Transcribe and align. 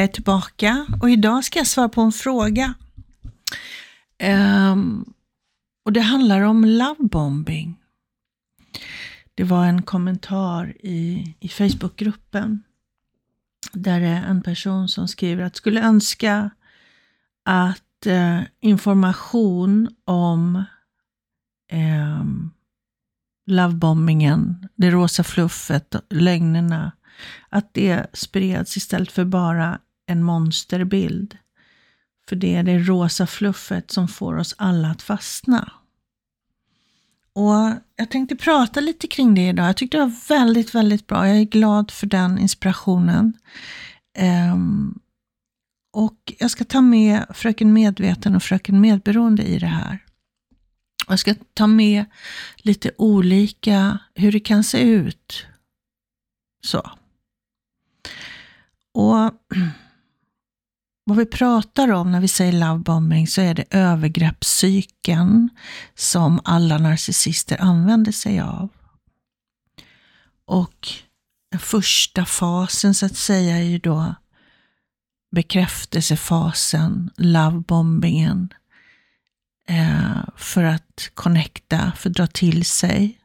Jag 0.00 0.08
är 0.08 0.12
tillbaka 0.12 0.86
och 1.00 1.10
idag 1.10 1.44
ska 1.44 1.58
jag 1.58 1.66
svara 1.66 1.88
på 1.88 2.00
en 2.00 2.12
fråga. 2.12 2.74
Um, 4.72 5.14
och 5.84 5.92
Det 5.92 6.00
handlar 6.00 6.40
om 6.40 6.64
lovebombing. 6.64 7.76
Det 9.34 9.44
var 9.44 9.66
en 9.66 9.82
kommentar 9.82 10.76
i, 10.80 11.34
i 11.40 11.48
Facebookgruppen 11.48 12.62
där 13.72 14.00
det 14.00 14.06
är 14.06 14.22
en 14.22 14.42
person 14.42 14.88
som 14.88 15.08
skriver 15.08 15.44
att 15.44 15.56
skulle 15.56 15.82
önska 15.82 16.50
att 17.44 18.06
eh, 18.06 18.40
information 18.60 19.88
om 20.04 20.64
eh, 21.72 22.24
lovebombingen, 23.46 24.68
det 24.74 24.90
rosa 24.90 25.24
fluffet, 25.24 25.94
lögnerna, 26.10 26.92
att 27.48 27.74
det 27.74 28.06
spreds 28.12 28.76
istället 28.76 29.12
för 29.12 29.24
bara 29.24 29.78
en 30.10 30.24
monsterbild. 30.24 31.38
För 32.28 32.36
det 32.36 32.54
är 32.54 32.62
det 32.62 32.78
rosa 32.78 33.26
fluffet 33.26 33.90
som 33.90 34.08
får 34.08 34.36
oss 34.36 34.54
alla 34.58 34.90
att 34.90 35.02
fastna. 35.02 35.72
Och 37.32 37.80
Jag 37.96 38.10
tänkte 38.10 38.36
prata 38.36 38.80
lite 38.80 39.06
kring 39.06 39.34
det 39.34 39.48
idag. 39.48 39.68
Jag 39.68 39.76
tyckte 39.76 39.96
det 39.96 40.04
var 40.04 40.28
väldigt, 40.28 40.74
väldigt 40.74 41.06
bra. 41.06 41.28
Jag 41.28 41.38
är 41.38 41.44
glad 41.44 41.90
för 41.90 42.06
den 42.06 42.38
inspirationen. 42.38 43.32
Um, 44.52 45.00
och 45.92 46.32
Jag 46.38 46.50
ska 46.50 46.64
ta 46.64 46.80
med 46.80 47.24
Fröken 47.34 47.72
Medveten 47.72 48.36
och 48.36 48.42
Fröken 48.42 48.80
Medberoende 48.80 49.42
i 49.42 49.58
det 49.58 49.66
här. 49.66 50.04
Jag 51.08 51.18
ska 51.18 51.34
ta 51.54 51.66
med 51.66 52.04
lite 52.56 52.90
olika, 52.98 53.98
hur 54.14 54.32
det 54.32 54.40
kan 54.40 54.64
se 54.64 54.80
ut. 54.80 55.46
Så. 56.64 56.90
Och 58.92 59.30
vad 61.10 61.18
vi 61.18 61.26
pratar 61.26 61.92
om 61.92 62.12
när 62.12 62.20
vi 62.20 62.28
säger 62.28 62.52
lovebombing 62.52 63.26
så 63.26 63.40
är 63.40 63.54
det 63.54 63.64
övergreppscykeln 63.70 65.48
som 65.94 66.40
alla 66.44 66.78
narcissister 66.78 67.60
använder 67.60 68.12
sig 68.12 68.40
av. 68.40 68.68
Och 70.44 70.88
den 71.50 71.60
första 71.60 72.24
fasen 72.24 72.94
så 72.94 73.06
att 73.06 73.16
säga 73.16 73.56
är 73.56 73.62
ju 73.62 73.78
då 73.78 74.14
bekräftelsefasen, 75.32 77.10
lovebombingen. 77.16 78.54
Eh, 79.68 80.24
för 80.36 80.64
att 80.64 81.10
connecta, 81.14 81.92
för 81.96 82.10
att 82.10 82.16
dra 82.16 82.26
till 82.26 82.64
sig 82.64 83.20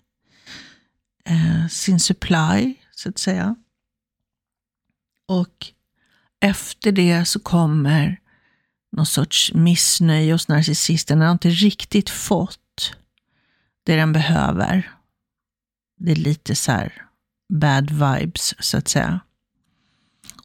eh, 1.25 1.67
sin 1.67 1.99
supply, 1.99 2.75
så 2.91 3.09
att 3.09 3.17
säga. 3.17 3.55
Och 5.27 5.74
efter 6.45 6.91
det 6.91 7.25
så 7.25 7.39
kommer 7.39 8.19
någon 8.91 9.05
sorts 9.05 9.53
missnöje 9.53 10.31
hos 10.31 10.47
narcissisten. 10.47 11.19
Den 11.19 11.27
har 11.27 11.33
inte 11.33 11.49
riktigt 11.49 12.09
fått 12.09 12.95
det 13.85 13.95
den 13.95 14.13
behöver. 14.13 14.91
Det 15.99 16.11
är 16.11 16.15
lite 16.15 16.55
så 16.55 16.71
här 16.71 16.93
bad 17.53 17.91
vibes, 17.91 18.53
så 18.59 18.77
att 18.77 18.87
säga. 18.87 19.19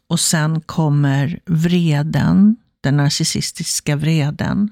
Och 0.07 0.19
sen 0.19 0.61
kommer 0.61 1.39
vreden, 1.45 2.57
den 2.81 2.97
narcissistiska 2.97 3.95
vreden, 3.95 4.71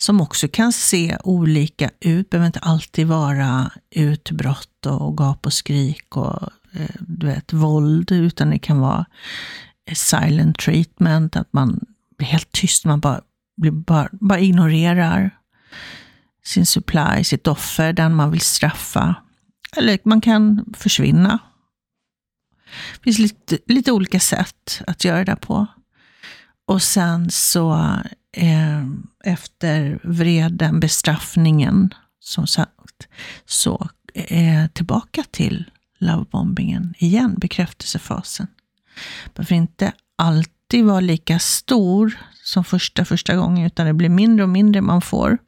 som 0.00 0.20
också 0.20 0.48
kan 0.48 0.72
se 0.72 1.18
olika 1.24 1.90
ut. 2.00 2.30
behöver 2.30 2.46
inte 2.46 2.58
alltid 2.58 3.06
vara 3.06 3.72
utbrott 3.90 4.86
och 4.86 5.18
gap 5.18 5.46
och 5.46 5.52
skrik 5.52 6.16
och 6.16 6.42
eh, 6.72 6.96
du 7.00 7.26
vet, 7.26 7.52
våld, 7.52 8.12
utan 8.12 8.50
det 8.50 8.58
kan 8.58 8.78
vara 8.78 9.06
silent 9.94 10.58
treatment, 10.58 11.36
att 11.36 11.52
man 11.52 11.86
blir 12.18 12.28
helt 12.28 12.52
tyst, 12.52 12.84
man 12.84 13.00
bara, 13.00 13.20
blir 13.56 13.70
bara, 13.70 14.08
bara 14.12 14.40
ignorerar 14.40 15.38
sin 16.44 16.66
supply, 16.66 17.24
sitt 17.24 17.46
offer, 17.46 17.92
den 17.92 18.14
man 18.14 18.30
vill 18.30 18.40
straffa. 18.40 19.14
Eller 19.76 19.98
man 20.04 20.20
kan 20.20 20.64
försvinna. 20.76 21.38
Det 22.94 23.04
finns 23.04 23.18
lite, 23.18 23.58
lite 23.66 23.92
olika 23.92 24.20
sätt 24.20 24.82
att 24.86 25.04
göra 25.04 25.24
det 25.24 25.36
på. 25.36 25.66
Och 26.66 26.82
sen 26.82 27.30
så 27.30 27.74
eh, 28.36 28.86
efter 29.24 30.00
vreden, 30.04 30.80
bestraffningen, 30.80 31.94
som 32.20 32.46
sagt, 32.46 33.08
så 33.46 33.88
eh, 34.14 34.66
tillbaka 34.66 35.24
till 35.30 35.70
lovebombingen 35.98 36.94
igen, 36.98 37.34
bekräftelsefasen 37.38 38.46
behöver 39.34 39.56
inte 39.56 39.92
alltid 40.16 40.84
vara 40.84 41.00
lika 41.00 41.38
stor 41.38 42.18
som 42.44 42.64
första, 42.64 43.04
första 43.04 43.36
gången, 43.36 43.66
utan 43.66 43.86
det 43.86 43.92
blir 43.92 44.08
mindre 44.08 44.42
och 44.42 44.48
mindre 44.48 44.80
man 44.80 45.02
får. 45.02 45.38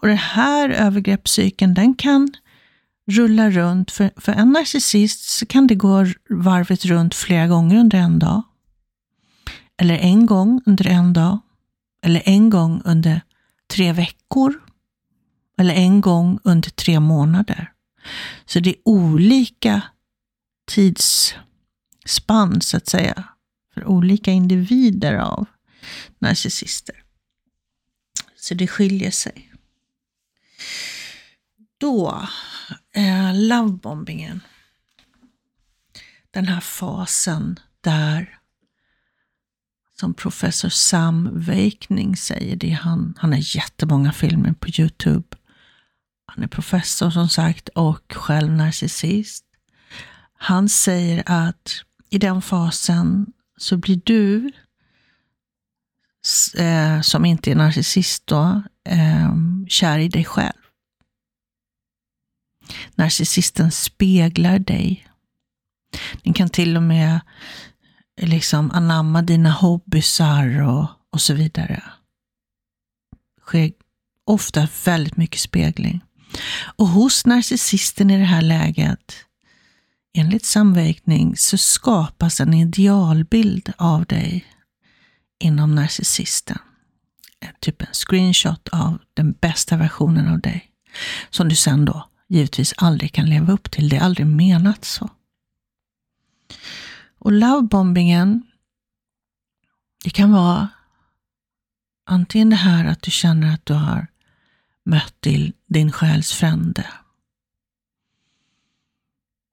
Och 0.00 0.08
den 0.08 0.16
här 0.16 0.70
övergreppscykeln, 0.70 1.74
den 1.74 1.94
kan 1.94 2.28
rulla 3.08 3.50
runt. 3.50 3.90
För, 3.90 4.10
för 4.16 4.32
en 4.32 4.52
narcissist 4.52 5.20
så 5.20 5.46
kan 5.46 5.66
det 5.66 5.74
gå 5.74 6.06
varvet 6.30 6.84
runt 6.84 7.14
flera 7.14 7.46
gånger 7.46 7.76
under 7.76 7.98
en 7.98 8.18
dag. 8.18 8.42
Eller 9.80 9.98
en 9.98 10.26
gång 10.26 10.60
under 10.66 10.88
en 10.88 11.12
dag. 11.12 11.38
Eller 12.02 12.22
en 12.24 12.50
gång 12.50 12.82
under 12.84 13.20
tre 13.70 13.92
veckor. 13.92 14.54
Eller 15.58 15.74
en 15.74 16.00
gång 16.00 16.38
under 16.44 16.70
tre 16.70 17.00
månader. 17.00 17.72
Så 18.46 18.60
det 18.60 18.70
är 18.70 18.76
olika 18.84 19.82
tids 20.68 21.34
spann, 22.08 22.60
så 22.60 22.76
att 22.76 22.86
säga, 22.86 23.24
för 23.74 23.84
olika 23.84 24.30
individer 24.30 25.14
av 25.14 25.46
narcissister. 26.18 27.02
Så 28.36 28.54
det 28.54 28.66
skiljer 28.66 29.10
sig. 29.10 29.52
Då, 31.78 32.28
eh, 32.94 33.34
lovebombingen. 33.34 34.40
Den 36.30 36.48
här 36.48 36.60
fasen 36.60 37.60
där, 37.80 38.38
som 40.00 40.14
professor 40.14 40.68
Sam 40.68 41.30
Wakening 41.32 42.16
säger, 42.16 42.56
det 42.56 42.70
är 42.70 42.76
han, 42.76 43.14
han 43.18 43.32
har 43.32 43.56
jättemånga 43.56 44.12
filmer 44.12 44.52
på 44.52 44.68
Youtube. 44.68 45.36
Han 46.26 46.44
är 46.44 46.48
professor 46.48 47.10
som 47.10 47.28
sagt 47.28 47.68
och 47.68 48.12
själv 48.12 48.52
narcissist. 48.52 49.44
Han 50.38 50.68
säger 50.68 51.22
att 51.26 51.82
i 52.10 52.18
den 52.18 52.42
fasen 52.42 53.32
så 53.56 53.76
blir 53.76 54.00
du, 54.04 54.52
eh, 56.58 57.00
som 57.00 57.24
inte 57.24 57.50
är 57.50 57.54
narcissist 57.54 58.26
då, 58.26 58.62
eh, 58.88 59.34
kär 59.68 59.98
i 59.98 60.08
dig 60.08 60.24
själv. 60.24 60.52
Narcissisten 62.94 63.70
speglar 63.70 64.58
dig. 64.58 65.06
Den 66.22 66.32
kan 66.32 66.48
till 66.48 66.76
och 66.76 66.82
med 66.82 67.20
liksom 68.20 68.70
anamma 68.70 69.22
dina 69.22 69.50
hobbysar 69.50 70.62
och, 70.62 70.86
och 71.10 71.20
så 71.20 71.34
vidare. 71.34 71.82
Det 73.36 73.42
sker 73.42 73.72
ofta 74.24 74.68
väldigt 74.84 75.16
mycket 75.16 75.40
spegling. 75.40 76.04
Och 76.76 76.88
hos 76.88 77.26
narcissisten 77.26 78.10
i 78.10 78.18
det 78.18 78.24
här 78.24 78.42
läget 78.42 79.27
Enligt 80.18 80.44
samvägning 80.44 81.36
så 81.36 81.58
skapas 81.58 82.40
en 82.40 82.54
idealbild 82.54 83.72
av 83.76 84.04
dig 84.04 84.46
inom 85.38 85.74
narcissisten. 85.74 86.58
Eh, 87.40 87.48
typ 87.60 87.82
en 87.82 87.92
screenshot 87.92 88.68
av 88.68 88.98
den 89.14 89.32
bästa 89.32 89.76
versionen 89.76 90.28
av 90.28 90.40
dig. 90.40 90.70
Som 91.30 91.48
du 91.48 91.54
sen 91.54 91.84
då 91.84 92.08
givetvis 92.28 92.74
aldrig 92.76 93.12
kan 93.12 93.30
leva 93.30 93.52
upp 93.52 93.70
till. 93.70 93.88
Det 93.88 93.96
är 93.96 94.00
aldrig 94.00 94.26
menat 94.26 94.84
så. 94.84 95.10
Och 97.18 97.32
lovebombingen, 97.32 98.42
det 100.04 100.10
kan 100.10 100.32
vara 100.32 100.68
antingen 102.06 102.50
det 102.50 102.56
här 102.56 102.84
att 102.84 103.02
du 103.02 103.10
känner 103.10 103.54
att 103.54 103.66
du 103.66 103.74
har 103.74 104.06
mött 104.84 105.26
din 105.66 105.92
själs 105.92 106.32
frände 106.32 106.86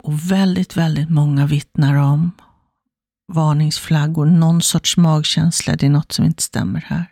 och 0.05 0.31
väldigt, 0.31 0.77
väldigt 0.77 1.09
många 1.09 1.45
vittnar 1.45 1.95
om 1.95 2.31
varningsflaggor, 3.33 4.25
någon 4.25 4.61
sorts 4.61 4.97
magkänsla, 4.97 5.75
det 5.75 5.85
är 5.85 5.89
något 5.89 6.11
som 6.11 6.25
inte 6.25 6.43
stämmer 6.43 6.81
här. 6.81 7.05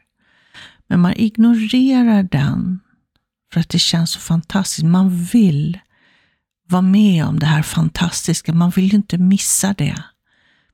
Men 0.87 0.99
man 0.99 1.13
ignorerar 1.13 2.23
den 2.23 2.79
för 3.53 3.59
att 3.59 3.69
det 3.69 3.79
känns 3.79 4.11
så 4.11 4.19
fantastiskt. 4.19 4.85
Man 4.85 5.15
vill 5.23 5.79
vara 6.69 6.81
med 6.81 7.25
om 7.25 7.39
det 7.39 7.45
här 7.45 7.63
fantastiska. 7.63 8.53
Man 8.53 8.69
vill 8.69 8.91
ju 8.91 8.97
inte 8.97 9.17
missa 9.17 9.73
det. 9.73 10.03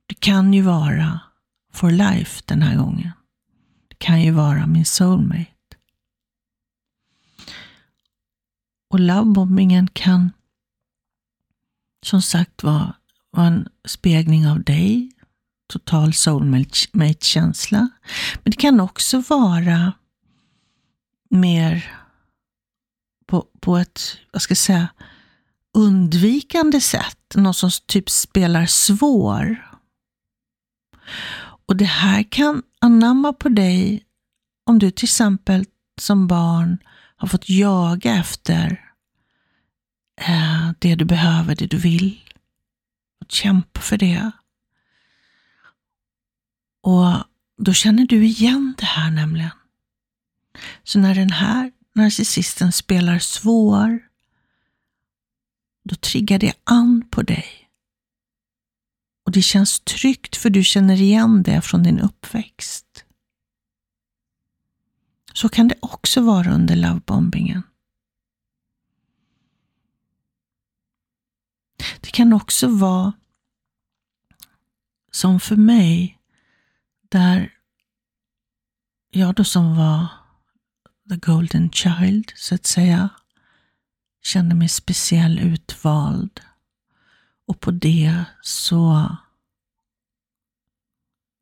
Det 0.05 0.19
kan 0.19 0.53
ju 0.53 0.61
vara 0.61 1.19
for 1.73 1.91
life 1.91 2.41
den 2.45 2.61
här 2.61 2.77
gången. 2.77 3.11
Det 3.87 3.95
kan 3.97 4.21
ju 4.21 4.31
vara 4.31 4.67
min 4.67 4.85
soulmate. 4.85 5.51
Och 8.89 8.99
lovebombingen 8.99 9.87
kan 9.87 10.31
som 12.05 12.21
sagt 12.21 12.63
var, 12.63 12.93
var 13.31 13.43
en 13.45 13.67
spegling 13.87 14.47
av 14.47 14.63
dig, 14.63 15.11
total 15.73 16.13
soulmate-känsla. 16.13 17.89
Men 18.43 18.51
det 18.51 18.57
kan 18.57 18.79
också 18.79 19.23
vara 19.29 19.93
mer 21.29 21.95
på, 23.27 23.45
på 23.59 23.77
ett, 23.77 24.01
vad 24.31 24.41
ska 24.41 24.51
jag 24.51 24.57
säga, 24.57 24.87
undvikande 25.77 26.81
sätt. 26.81 27.35
Någon 27.35 27.53
som 27.53 27.69
typ 27.85 28.09
spelar 28.09 28.65
svår. 28.65 29.65
Och 31.65 31.75
det 31.75 31.85
här 31.85 32.23
kan 32.23 32.63
anamma 32.81 33.33
på 33.33 33.49
dig 33.49 34.03
om 34.65 34.79
du 34.79 34.91
till 34.91 35.05
exempel 35.05 35.65
som 36.01 36.27
barn 36.27 36.77
har 37.15 37.27
fått 37.27 37.49
jaga 37.49 38.15
efter 38.15 38.88
Eh, 40.19 40.71
det 40.79 40.95
du 40.95 41.05
behöver, 41.05 41.55
det 41.55 41.67
du 41.67 41.77
vill. 41.77 42.19
Och 43.21 43.31
kämpa 43.31 43.79
för 43.79 43.97
det. 43.97 44.31
Och 46.81 47.13
då 47.57 47.73
känner 47.73 48.07
du 48.07 48.25
igen 48.25 48.75
det 48.77 48.85
här 48.85 49.11
nämligen. 49.11 49.51
Så 50.83 50.99
när 50.99 51.15
den 51.15 51.31
här 51.31 51.71
narcissisten 51.93 52.71
spelar 52.71 53.19
svår, 53.19 53.99
då 55.83 55.95
triggar 55.95 56.39
det 56.39 56.53
an 56.63 57.07
på 57.09 57.21
dig. 57.21 57.69
Och 59.25 59.31
det 59.31 59.41
känns 59.41 59.79
tryggt 59.79 60.35
för 60.35 60.49
du 60.49 60.63
känner 60.63 61.01
igen 61.01 61.43
det 61.43 61.61
från 61.61 61.83
din 61.83 61.99
uppväxt. 61.99 63.05
Så 65.33 65.49
kan 65.49 65.67
det 65.67 65.75
också 65.79 66.21
vara 66.21 66.53
under 66.53 66.75
lovebombingen. 66.75 67.63
Det 72.01 72.11
kan 72.11 72.33
också 72.33 72.67
vara 72.67 73.13
som 75.11 75.39
för 75.39 75.55
mig, 75.55 76.19
där 77.09 77.53
jag 79.11 79.35
då 79.35 79.43
som 79.43 79.77
var 79.77 80.07
the 81.09 81.15
golden 81.15 81.71
child, 81.71 82.31
så 82.35 82.55
att 82.55 82.65
säga, 82.65 83.09
kände 84.23 84.55
mig 84.55 84.69
speciell 84.69 85.39
utvald. 85.39 86.39
Och 87.47 87.59
på 87.59 87.71
det 87.71 88.23
så 88.41 89.15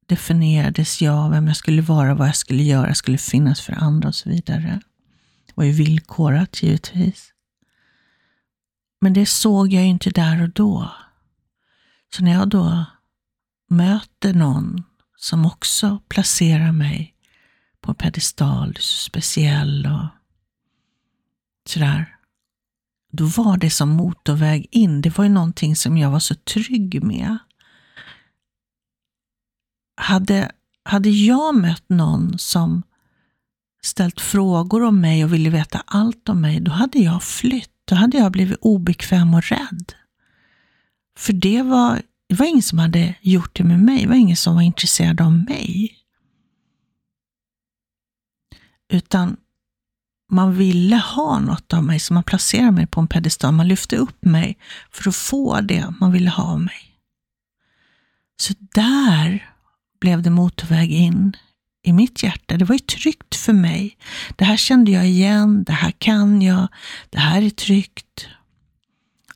definierades 0.05 1.01
jag, 1.01 1.29
vem 1.29 1.47
jag 1.47 1.57
skulle 1.57 1.81
vara, 1.81 2.13
vad 2.13 2.27
jag 2.27 2.35
skulle 2.35 2.63
göra, 2.63 2.95
skulle 2.95 3.17
finnas 3.17 3.61
för 3.61 3.73
andra 3.73 4.07
och 4.07 4.15
så 4.15 4.29
vidare. 4.29 4.81
Det 5.45 5.53
var 5.55 5.63
ju 5.63 5.71
villkorat 5.71 6.63
givetvis. 6.63 7.33
Men 8.99 9.13
det 9.13 9.25
såg 9.25 9.73
jag 9.73 9.83
ju 9.83 9.89
inte 9.89 10.09
där 10.09 10.41
och 10.44 10.49
då. 10.49 10.91
Så 12.15 12.23
när 12.23 12.31
jag 12.31 12.49
då 12.49 12.85
möter 13.69 14.33
någon 14.33 14.83
som 15.17 15.45
också 15.45 15.99
placerar 16.07 16.71
mig 16.71 17.13
på 17.81 17.91
en 17.91 17.95
pedestal, 17.95 18.67
du 18.67 18.79
är 18.79 18.81
så 18.81 18.97
speciell 18.97 19.85
och 19.85 20.07
sådär. 21.69 22.17
Då 23.11 23.25
var 23.25 23.57
det 23.57 23.69
som 23.69 23.89
motorväg 23.89 24.67
in. 24.71 25.01
Det 25.01 25.17
var 25.17 25.23
ju 25.23 25.29
någonting 25.29 25.75
som 25.75 25.97
jag 25.97 26.11
var 26.11 26.19
så 26.19 26.35
trygg 26.35 27.03
med. 27.03 27.38
Hade, 29.95 30.51
hade 30.83 31.09
jag 31.09 31.55
mött 31.55 31.89
någon 31.89 32.38
som 32.39 32.83
ställt 33.83 34.21
frågor 34.21 34.83
om 34.83 35.01
mig 35.01 35.23
och 35.23 35.33
ville 35.33 35.49
veta 35.49 35.83
allt 35.85 36.29
om 36.29 36.41
mig, 36.41 36.59
då 36.59 36.71
hade 36.71 36.99
jag 36.99 37.23
flytt. 37.23 37.76
Då 37.87 37.95
hade 37.95 38.17
jag 38.17 38.31
blivit 38.31 38.59
obekväm 38.61 39.33
och 39.33 39.43
rädd. 39.43 39.93
För 41.17 41.33
det 41.33 41.61
var, 41.61 42.01
det 42.29 42.35
var 42.35 42.45
ingen 42.45 42.63
som 42.63 42.79
hade 42.79 43.15
gjort 43.21 43.57
det 43.57 43.63
med 43.63 43.79
mig. 43.79 44.01
Det 44.01 44.07
var 44.07 44.15
ingen 44.15 44.37
som 44.37 44.55
var 44.55 44.61
intresserad 44.61 45.21
av 45.21 45.31
mig. 45.31 45.97
Utan 48.89 49.37
man 50.31 50.57
ville 50.57 50.95
ha 50.95 51.39
något 51.39 51.73
av 51.73 51.83
mig, 51.83 51.99
så 51.99 52.13
man 52.13 52.23
placerade 52.23 52.71
mig 52.71 52.87
på 52.87 53.01
en 53.01 53.07
pedestal. 53.07 53.53
Man 53.53 53.67
lyfte 53.67 53.97
upp 53.97 54.25
mig 54.25 54.57
för 54.91 55.09
att 55.09 55.15
få 55.15 55.61
det 55.61 55.93
man 55.99 56.11
ville 56.11 56.29
ha 56.29 56.43
av 56.43 56.61
mig. 56.61 56.97
Så 58.41 58.53
där 58.59 59.51
blev 59.99 60.21
det 60.21 60.29
motorväg 60.29 60.91
in 60.91 61.37
i 61.87 61.93
mitt 61.93 62.23
hjärta. 62.23 62.57
Det 62.57 62.65
var 62.65 62.75
ju 62.75 62.79
tryggt 62.79 63.35
för 63.35 63.53
mig. 63.53 63.97
Det 64.35 64.45
här 64.45 64.57
kände 64.57 64.91
jag 64.91 65.07
igen, 65.07 65.63
det 65.63 65.73
här 65.73 65.91
kan 65.91 66.41
jag, 66.41 66.67
det 67.09 67.19
här 67.19 67.41
är 67.41 67.49
tryggt. 67.49 68.27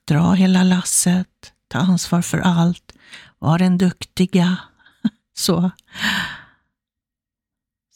Dra 0.05 0.33
hela 0.33 0.63
lasset, 0.63 1.53
ta 1.67 1.79
ansvar 1.79 2.21
för 2.21 2.37
allt, 2.37 2.93
var 3.39 3.59
den 3.59 3.77
duktiga. 3.77 4.57
Så. 5.37 5.71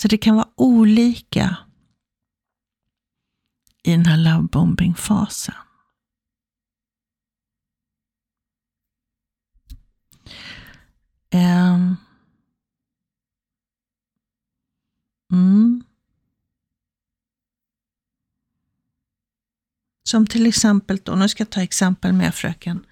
Så 0.01 0.07
det 0.07 0.17
kan 0.17 0.35
vara 0.35 0.49
olika 0.55 1.57
i 3.83 3.91
den 3.91 4.05
här 4.05 4.17
lovebombing-fasen. 4.17 5.64
Som 20.07 20.27
till 20.27 20.45
exempel, 20.45 20.99
då, 21.03 21.15
nu 21.15 21.29
ska 21.29 21.41
jag 21.41 21.49
ta 21.49 21.61
exempel 21.61 22.13
med 22.13 22.35
fröken, 22.35 22.85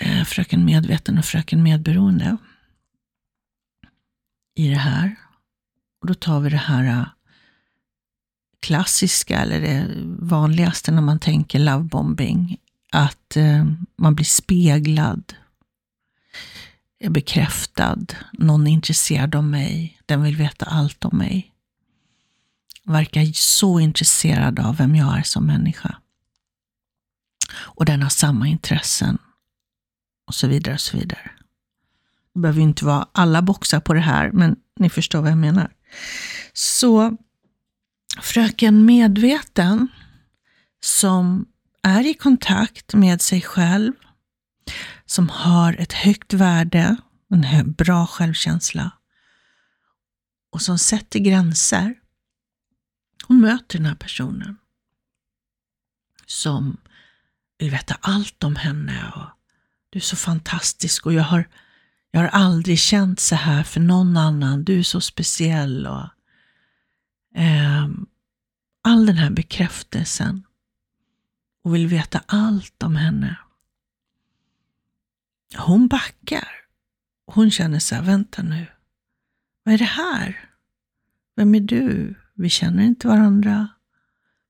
eh, 0.00 0.24
fröken 0.24 0.64
medveten 0.64 1.18
och 1.18 1.24
fröken 1.24 1.62
medberoende 1.62 2.36
i 4.54 4.68
det 4.68 4.78
här. 4.78 5.16
Och 6.00 6.06
då 6.06 6.14
tar 6.14 6.40
vi 6.40 6.50
det 6.50 6.56
här 6.56 6.84
eh, 6.84 7.06
klassiska, 8.60 9.38
eller 9.38 9.60
det 9.60 9.86
vanligaste 10.18 10.92
när 10.92 11.02
man 11.02 11.18
tänker 11.18 11.58
lovebombing, 11.58 12.58
att 12.92 13.36
eh, 13.36 13.66
man 13.96 14.14
blir 14.14 14.26
speglad, 14.26 15.34
är 16.98 17.10
bekräftad, 17.10 18.06
någon 18.32 18.66
är 18.66 18.70
intresserad 18.70 19.34
av 19.34 19.44
mig, 19.44 20.00
den 20.06 20.22
vill 20.22 20.36
veta 20.36 20.66
allt 20.66 21.04
om 21.04 21.18
mig. 21.18 21.49
Verkar 22.86 23.24
så 23.34 23.80
intresserad 23.80 24.58
av 24.60 24.76
vem 24.76 24.94
jag 24.94 25.18
är 25.18 25.22
som 25.22 25.46
människa. 25.46 25.96
Och 27.52 27.84
den 27.84 28.02
har 28.02 28.10
samma 28.10 28.48
intressen 28.48 29.18
och 30.26 30.34
så 30.34 30.46
vidare 30.46 30.74
och 30.74 30.80
så 30.80 30.96
vidare. 30.96 31.30
Det 32.34 32.40
behöver 32.40 32.60
inte 32.60 32.84
vara 32.84 33.08
alla 33.12 33.42
boxar 33.42 33.80
på 33.80 33.94
det 33.94 34.00
här, 34.00 34.30
men 34.32 34.56
ni 34.76 34.90
förstår 34.90 35.22
vad 35.22 35.30
jag 35.30 35.38
menar. 35.38 35.72
Så 36.52 37.16
fröken 38.20 38.84
medveten 38.84 39.88
som 40.82 41.46
är 41.82 42.06
i 42.06 42.14
kontakt 42.14 42.94
med 42.94 43.20
sig 43.20 43.40
själv, 43.42 43.92
som 45.06 45.28
har 45.28 45.72
ett 45.72 45.92
högt 45.92 46.32
värde, 46.32 46.96
en 47.30 47.72
bra 47.72 48.06
självkänsla 48.06 48.90
och 50.52 50.62
som 50.62 50.78
sätter 50.78 51.18
gränser. 51.18 51.94
Hon 53.30 53.40
möter 53.40 53.78
den 53.78 53.86
här 53.86 53.94
personen 53.94 54.56
som 56.26 56.76
vill 57.58 57.70
veta 57.70 57.96
allt 58.00 58.44
om 58.44 58.56
henne 58.56 59.12
och 59.16 59.26
du 59.90 59.98
är 59.98 60.02
så 60.02 60.16
fantastisk 60.16 61.06
och 61.06 61.12
jag 61.12 61.22
har 61.22 61.48
jag 62.10 62.20
har 62.20 62.28
aldrig 62.28 62.78
känt 62.78 63.20
så 63.20 63.34
här 63.34 63.62
för 63.62 63.80
någon 63.80 64.16
annan. 64.16 64.64
Du 64.64 64.78
är 64.78 64.82
så 64.82 65.00
speciell. 65.00 65.86
Och, 65.86 66.06
eh, 67.40 67.88
all 68.82 69.06
den 69.06 69.16
här 69.16 69.30
bekräftelsen. 69.30 70.46
Och 71.64 71.74
vill 71.74 71.86
veta 71.86 72.22
allt 72.26 72.82
om 72.82 72.96
henne. 72.96 73.38
Hon 75.56 75.88
backar. 75.88 76.48
Hon 77.26 77.50
känner 77.50 77.78
så 77.78 77.94
här, 77.94 78.02
vänta 78.02 78.42
nu. 78.42 78.66
Vad 79.64 79.74
är 79.74 79.78
det 79.78 79.84
här? 79.84 80.50
Vem 81.36 81.54
är 81.54 81.60
du? 81.60 82.19
Vi 82.40 82.48
känner 82.48 82.82
inte 82.82 83.08
varandra. 83.08 83.68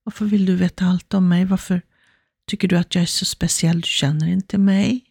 Varför 0.04 0.24
vill 0.24 0.46
du 0.46 0.56
veta 0.56 0.84
allt 0.84 1.14
om 1.14 1.28
mig? 1.28 1.44
Varför 1.44 1.82
tycker 2.46 2.68
du 2.68 2.78
att 2.78 2.94
jag 2.94 3.02
är 3.02 3.06
så 3.06 3.24
speciell? 3.24 3.80
Du 3.80 3.88
känner 3.88 4.28
inte 4.28 4.58
mig. 4.58 5.04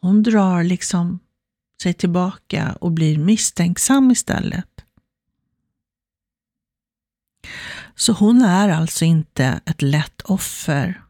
Hon 0.00 0.22
drar 0.22 0.62
liksom 0.62 1.18
sig 1.82 1.94
tillbaka 1.94 2.76
och 2.80 2.92
blir 2.92 3.18
misstänksam 3.18 4.10
istället. 4.10 4.84
Så 7.94 8.12
hon 8.12 8.42
är 8.42 8.68
alltså 8.68 9.04
inte 9.04 9.60
ett 9.66 9.82
lätt 9.82 10.20
offer 10.20 11.02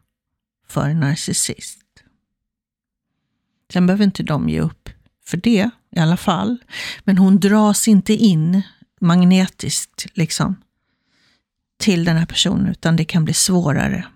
för 0.67 0.89
en 0.89 0.99
narcissist. 0.99 2.03
Sen 3.73 3.87
behöver 3.87 4.05
inte 4.05 4.23
de 4.23 4.49
ge 4.49 4.59
upp 4.59 4.89
för 5.25 5.37
det 5.37 5.69
i 5.91 5.99
alla 5.99 6.17
fall. 6.17 6.57
Men 7.03 7.17
hon 7.17 7.39
dras 7.39 7.87
inte 7.87 8.13
in 8.13 8.63
magnetiskt 8.99 10.05
liksom 10.13 10.55
till 11.79 12.05
den 12.05 12.17
här 12.17 12.25
personen, 12.25 12.67
utan 12.67 12.95
det 12.95 13.05
kan 13.05 13.25
bli 13.25 13.33
svårare. 13.33 14.07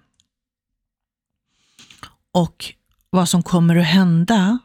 Och 2.32 2.74
vad 3.10 3.30
som 3.30 3.44
kommer 3.44 3.76
att 3.76 3.86
hända 3.86 4.60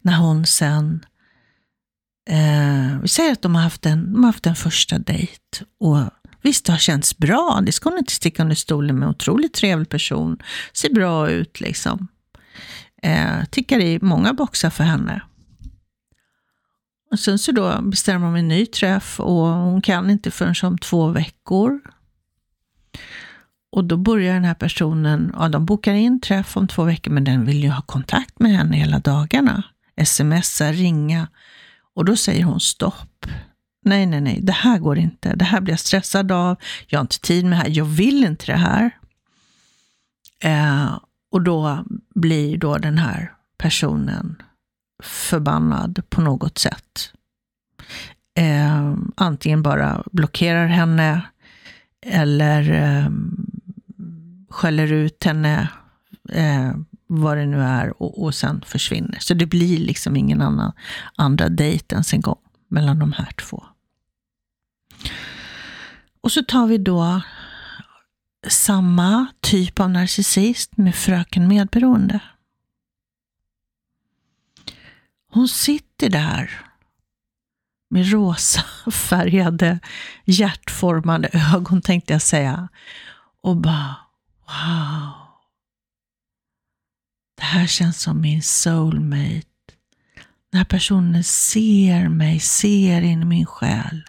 När 0.00 0.16
hon 0.16 0.46
sen, 0.46 1.06
eh, 2.28 3.00
vi 3.02 3.08
säger 3.08 3.32
att 3.32 3.42
de 3.42 3.54
har, 3.54 3.62
haft 3.62 3.86
en, 3.86 4.12
de 4.12 4.24
har 4.24 4.32
haft 4.32 4.46
en 4.46 4.56
första 4.56 4.98
dejt 4.98 5.64
och 5.80 5.98
visst 6.42 6.64
det 6.64 6.72
har 6.72 6.78
känts 6.78 7.18
bra, 7.18 7.60
det 7.66 7.72
ska 7.72 7.90
hon 7.90 7.98
inte 7.98 8.12
sticka 8.12 8.42
under 8.42 8.56
stolen 8.56 8.98
med, 8.98 9.08
otroligt 9.08 9.54
trevlig 9.54 9.88
person, 9.88 10.38
ser 10.72 10.94
bra 10.94 11.30
ut 11.30 11.60
liksom. 11.60 12.08
Eh, 13.02 13.44
tickar 13.50 13.78
i 13.78 13.98
många 14.02 14.32
boxar 14.32 14.70
för 14.70 14.84
henne. 14.84 15.22
Och 17.10 17.18
sen 17.18 17.38
så 17.38 17.52
då 17.52 17.82
bestämmer 17.82 18.26
de 18.26 18.36
en 18.36 18.48
ny 18.48 18.66
träff 18.66 19.20
och 19.20 19.46
hon 19.46 19.82
kan 19.82 20.10
inte 20.10 20.30
förrän 20.30 20.54
om 20.62 20.78
två 20.78 21.08
veckor. 21.08 21.80
Och 23.72 23.84
då 23.84 23.96
börjar 23.96 24.34
den 24.34 24.44
här 24.44 24.54
personen, 24.54 25.32
ja 25.38 25.48
de 25.48 25.66
bokar 25.66 25.94
in 25.94 26.20
träff 26.20 26.56
om 26.56 26.68
två 26.68 26.84
veckor, 26.84 27.10
men 27.10 27.24
den 27.24 27.44
vill 27.44 27.62
ju 27.62 27.70
ha 27.70 27.82
kontakt 27.82 28.40
med 28.40 28.52
henne 28.52 28.76
hela 28.76 28.98
dagarna. 28.98 29.62
Smsa, 30.04 30.72
ringa. 30.72 31.28
Och 31.94 32.04
då 32.04 32.16
säger 32.16 32.44
hon 32.44 32.60
stopp. 32.60 33.26
Nej, 33.84 34.06
nej, 34.06 34.20
nej, 34.20 34.40
det 34.42 34.52
här 34.52 34.78
går 34.78 34.98
inte. 34.98 35.34
Det 35.34 35.44
här 35.44 35.60
blir 35.60 35.72
jag 35.72 35.80
stressad 35.80 36.32
av. 36.32 36.56
Jag 36.86 36.98
har 36.98 37.02
inte 37.02 37.20
tid 37.20 37.44
med 37.44 37.52
det 37.52 37.62
här. 37.62 37.70
Jag 37.70 37.84
vill 37.84 38.24
inte 38.24 38.46
det 38.46 38.58
här. 38.58 38.90
Eh, 40.40 40.98
och 41.30 41.42
då 41.42 41.84
blir 42.14 42.58
då 42.58 42.78
den 42.78 42.98
här 42.98 43.32
personen 43.58 44.42
förbannad 45.02 46.02
på 46.08 46.20
något 46.20 46.58
sätt. 46.58 47.12
Eh, 48.38 48.94
antingen 49.14 49.62
bara 49.62 50.02
blockerar 50.12 50.66
henne 50.66 51.22
eller 52.06 52.70
eh, 52.70 53.10
skäller 54.50 54.92
ut 54.92 55.24
henne, 55.24 55.68
eh, 56.32 56.72
vad 57.06 57.36
det 57.36 57.46
nu 57.46 57.62
är, 57.62 58.02
och, 58.02 58.22
och 58.22 58.34
sen 58.34 58.62
försvinner. 58.66 59.18
Så 59.20 59.34
det 59.34 59.46
blir 59.46 59.78
liksom 59.78 60.16
ingen 60.16 60.42
annan 60.42 60.72
andra 61.16 61.48
dejt 61.48 61.94
ens 61.94 62.12
en 62.12 62.20
gång 62.20 62.38
mellan 62.68 62.98
de 62.98 63.12
här 63.12 63.32
två. 63.32 63.64
Och 66.20 66.32
så 66.32 66.42
tar 66.42 66.66
vi 66.66 66.78
då 66.78 67.22
samma 68.48 69.26
typ 69.40 69.80
av 69.80 69.90
narcissist 69.90 70.76
med 70.76 70.94
fröken 70.94 71.48
medberoende. 71.48 72.20
Hon 75.36 75.48
sitter 75.48 76.10
där 76.10 76.50
med 77.90 78.12
rosa 78.12 78.64
färgade 78.90 79.78
hjärtformade 80.24 81.30
ögon 81.54 81.82
tänkte 81.82 82.12
jag 82.12 82.22
säga. 82.22 82.68
Och 83.42 83.56
bara 83.56 83.96
wow. 84.46 85.12
Det 87.36 87.42
här 87.42 87.66
känns 87.66 88.00
som 88.00 88.20
min 88.20 88.42
soulmate. 88.42 89.46
Den 90.50 90.58
här 90.58 90.64
personen 90.64 91.24
ser 91.24 92.08
mig, 92.08 92.40
ser 92.40 93.02
in 93.02 93.22
i 93.22 93.24
min 93.24 93.46
själ. 93.46 94.04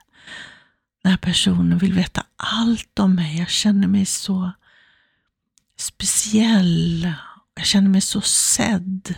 Den 1.03 1.11
här 1.11 1.17
personen 1.17 1.77
vill 1.77 1.93
veta 1.93 2.25
allt 2.35 2.99
om 2.99 3.15
mig. 3.15 3.39
Jag 3.39 3.49
känner 3.49 3.87
mig 3.87 4.05
så 4.05 4.51
speciell. 5.77 7.13
Jag 7.55 7.65
känner 7.65 7.89
mig 7.89 8.01
så 8.01 8.21
sedd. 8.21 9.15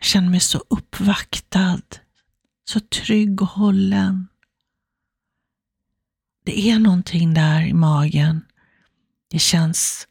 Jag 0.00 0.06
känner 0.06 0.30
mig 0.30 0.40
så 0.40 0.64
uppvaktad, 0.68 1.80
så 2.64 2.80
trygg 2.80 3.42
och 3.42 3.48
hållen. 3.48 4.28
Det 6.44 6.70
är 6.70 6.78
någonting 6.78 7.34
där 7.34 7.62
i 7.66 7.72
magen. 7.72 8.44
Det 9.30 9.38
känns 9.38 10.08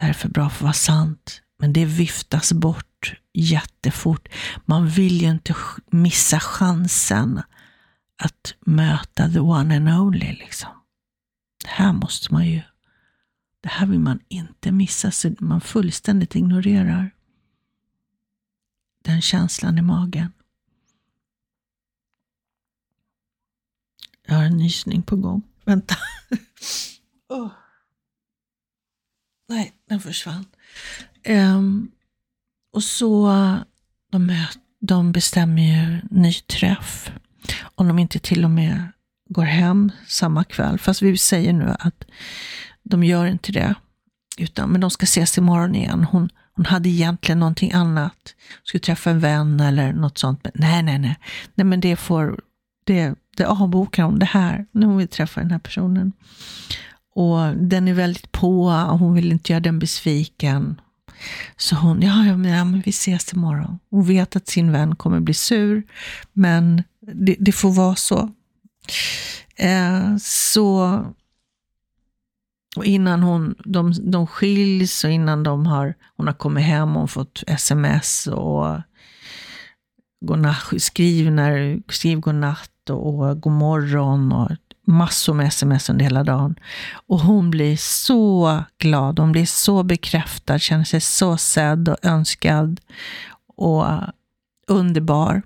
därför 0.00 0.28
bra 0.28 0.50
för 0.50 0.56
att 0.56 0.62
vara 0.62 0.72
sant, 0.72 1.42
men 1.58 1.72
det 1.72 1.84
viftas 1.84 2.52
bort 2.52 3.14
jättefort. 3.32 4.28
Man 4.64 4.88
vill 4.88 5.22
ju 5.22 5.30
inte 5.30 5.54
missa 5.90 6.40
chansen 6.40 7.42
att 8.22 8.54
möta 8.60 9.28
the 9.28 9.38
one 9.38 9.76
and 9.76 9.88
only. 9.88 10.32
Liksom. 10.32 10.70
Det 11.64 11.70
här 11.70 11.92
måste 11.92 12.32
man 12.32 12.46
ju, 12.46 12.62
det 13.60 13.68
här 13.68 13.86
vill 13.86 14.00
man 14.00 14.20
inte 14.28 14.72
missa, 14.72 15.10
så 15.10 15.34
man 15.38 15.60
fullständigt 15.60 16.36
ignorerar 16.36 17.10
den 19.02 19.22
känslan 19.22 19.78
i 19.78 19.82
magen. 19.82 20.32
Jag 24.26 24.34
har 24.34 24.44
en 24.44 24.56
nysning 24.56 25.02
på 25.02 25.16
gång. 25.16 25.42
Vänta. 25.64 25.94
oh. 27.28 27.50
Nej, 29.48 29.72
den 29.88 30.00
försvann. 30.00 30.46
Um, 31.28 31.90
och 32.72 32.82
så 32.84 33.32
de, 34.10 34.46
de 34.80 35.12
bestämmer 35.12 35.62
ju 35.62 36.00
ny 36.10 36.32
träff. 36.32 37.12
Om 37.60 37.88
de 37.88 37.98
inte 37.98 38.18
till 38.18 38.44
och 38.44 38.50
med 38.50 38.92
går 39.28 39.44
hem 39.44 39.92
samma 40.06 40.44
kväll. 40.44 40.78
Fast 40.78 41.02
vi 41.02 41.18
säger 41.18 41.52
nu 41.52 41.74
att 41.78 42.04
de 42.82 43.04
gör 43.04 43.26
inte 43.26 43.52
det. 43.52 43.74
Utan, 44.38 44.70
men 44.70 44.80
de 44.80 44.90
ska 44.90 45.04
ses 45.04 45.38
imorgon 45.38 45.74
igen. 45.74 46.04
Hon, 46.04 46.28
hon 46.56 46.66
hade 46.66 46.88
egentligen 46.88 47.38
någonting 47.38 47.72
annat. 47.72 48.34
Skulle 48.64 48.80
träffa 48.80 49.10
en 49.10 49.20
vän 49.20 49.60
eller 49.60 49.92
något 49.92 50.18
sånt. 50.18 50.40
Men 50.44 50.52
nej, 50.54 50.82
nej, 50.82 50.98
nej. 50.98 51.16
Nej, 51.54 51.64
men 51.64 51.80
det 51.80 51.96
får, 51.96 52.40
det, 52.84 53.14
det 53.36 53.44
avbokar 53.44 54.04
hon 54.04 54.18
det 54.18 54.26
här. 54.26 54.66
Nu 54.72 54.86
hon 54.86 54.96
vill 54.96 55.08
träffa 55.08 55.40
den 55.40 55.50
här 55.50 55.58
personen. 55.58 56.12
Och 57.14 57.56
den 57.56 57.88
är 57.88 57.94
väldigt 57.94 58.32
på 58.32 58.64
och 58.64 58.98
hon 58.98 59.14
vill 59.14 59.32
inte 59.32 59.52
göra 59.52 59.60
den 59.60 59.78
besviken. 59.78 60.80
Så 61.56 61.76
hon, 61.76 62.02
ja, 62.02 62.24
ja, 62.24 62.36
men, 62.36 62.50
ja, 62.50 62.64
men 62.64 62.80
vi 62.80 62.90
ses 62.90 63.32
imorgon. 63.32 63.78
Hon 63.90 64.04
vet 64.04 64.36
att 64.36 64.48
sin 64.48 64.72
vän 64.72 64.96
kommer 64.96 65.20
bli 65.20 65.34
sur, 65.34 65.82
men 66.32 66.82
det, 67.00 67.36
det 67.38 67.52
får 67.52 67.72
vara 67.72 67.96
så. 67.96 68.30
Eh, 69.56 70.16
så 70.20 70.98
och 72.76 72.84
innan 72.84 73.22
hon, 73.22 73.54
de, 73.64 73.92
de 74.10 74.26
skiljs 74.26 75.04
och 75.04 75.10
innan 75.10 75.42
de 75.42 75.66
har, 75.66 75.94
hon 76.16 76.26
har 76.26 76.34
kommit 76.34 76.64
hem 76.64 76.96
och 76.96 77.10
fått 77.10 77.44
sms 77.46 78.26
och 78.26 78.80
godnatt, 80.20 80.72
skriv, 80.78 81.32
när, 81.32 81.82
skriv 81.88 82.20
godnatt 82.20 82.90
och, 82.90 83.18
och 83.18 83.40
god 83.40 83.52
morgon 83.52 84.32
och 84.32 84.50
massor 84.86 85.34
med 85.34 85.46
sms 85.46 85.90
under 85.90 86.04
hela 86.04 86.24
dagen. 86.24 86.54
Och 87.06 87.20
hon 87.20 87.50
blir 87.50 87.76
så 87.76 88.64
glad, 88.78 89.18
hon 89.18 89.32
blir 89.32 89.46
så 89.46 89.82
bekräftad, 89.82 90.58
känner 90.58 90.84
sig 90.84 91.00
så 91.00 91.36
sedd 91.36 91.88
och 91.88 91.96
önskad 92.02 92.80
och 93.56 93.86
underbar. 94.68 95.42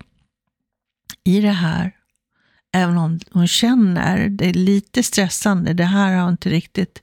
I 1.24 1.40
det 1.40 1.50
här 1.50 1.95
Även 2.76 2.98
om 2.98 3.20
hon 3.30 3.48
känner 3.48 4.28
det 4.28 4.48
är 4.48 4.54
lite 4.54 5.02
stressande, 5.02 5.72
det 5.72 5.84
här 5.84 6.14
har 6.14 6.22
hon 6.22 6.30
inte 6.30 6.50
riktigt 6.50 7.02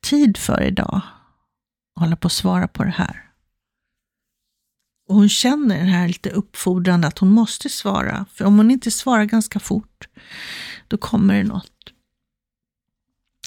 tid 0.00 0.36
för 0.36 0.62
idag. 0.62 1.00
Hålla 1.94 2.16
på 2.16 2.26
att 2.26 2.32
svara 2.32 2.68
på 2.68 2.84
det 2.84 2.90
här. 2.90 3.24
Och 5.08 5.14
hon 5.14 5.28
känner 5.28 5.78
det 5.78 5.90
här 5.90 6.08
lite 6.08 6.30
uppfordrande 6.30 7.08
att 7.08 7.18
hon 7.18 7.30
måste 7.30 7.68
svara. 7.68 8.26
För 8.32 8.44
om 8.44 8.56
hon 8.56 8.70
inte 8.70 8.90
svarar 8.90 9.24
ganska 9.24 9.60
fort, 9.60 10.08
då 10.88 10.98
kommer 10.98 11.34
det 11.34 11.44
något. 11.44 11.72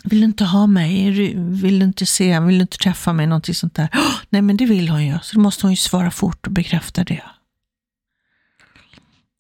Vill 0.04 0.20
du 0.20 0.26
inte 0.26 0.46
ha 0.46 0.68
mig? 0.68 1.12
Vill 1.38 1.80
du 1.80 1.86
inte 1.86 2.06
se? 2.06 2.40
Vill 2.40 2.58
du 2.58 2.62
inte 2.62 2.78
träffa 2.78 3.14
mig? 3.14 3.28
Någonting 3.28 3.56
sånt 3.56 3.76
där. 3.76 3.90
Oh, 3.94 4.16
nej, 4.30 4.42
men 4.42 4.58
det 4.58 4.66
vill 4.66 4.90
hon 4.90 5.06
ju. 5.06 5.20
Så 5.22 5.36
då 5.36 5.42
måste 5.42 5.66
hon 5.66 5.72
ju 5.72 5.78
svara 5.78 6.12
fort 6.12 6.48
och 6.48 6.54
bekräfta 6.54 7.04
det. 7.04 7.24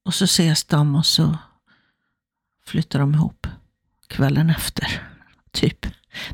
Och 0.06 0.13
så 0.13 0.24
ses 0.24 0.63
de 0.63 0.96
och 0.96 1.06
så 1.06 1.38
flyttar 2.65 3.00
de 3.00 3.13
ihop 3.13 3.48
kvällen 4.08 4.50
efter. 4.50 5.10
Typ. 5.51 5.86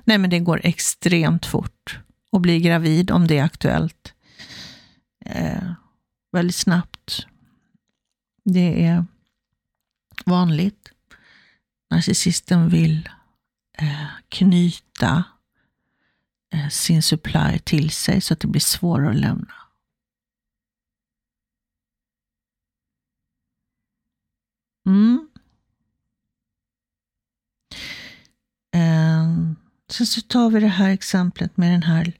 Nej, 0.03 0.17
men 0.17 0.29
det 0.29 0.39
går 0.39 0.61
extremt 0.63 1.45
fort. 1.45 1.99
Och 2.31 2.41
bli 2.41 2.59
gravid 2.59 3.11
om 3.11 3.27
det 3.27 3.37
är 3.37 3.43
aktuellt. 3.43 4.13
Eh, 5.25 5.71
väldigt 6.31 6.55
snabbt. 6.55 7.27
Det 8.43 8.85
är 8.85 9.05
vanligt. 10.25 10.91
Narcissisten 11.89 12.69
vill 12.69 13.09
eh, 13.77 14.07
knyta 14.29 15.23
eh, 16.53 16.69
sin 16.69 17.03
supply 17.03 17.59
till 17.63 17.89
sig 17.89 18.21
så 18.21 18.33
att 18.33 18.39
det 18.39 18.47
blir 18.47 18.61
svårare 18.61 19.09
att 19.09 19.15
lämna. 19.15 19.53
Mm. 24.85 25.28
Ehm, 28.71 29.55
sen 29.89 30.07
så 30.07 30.21
tar 30.21 30.49
vi 30.49 30.59
det 30.59 30.67
här 30.67 30.89
exemplet 30.89 31.57
med 31.57 31.71
den 31.71 31.83
här 31.83 32.13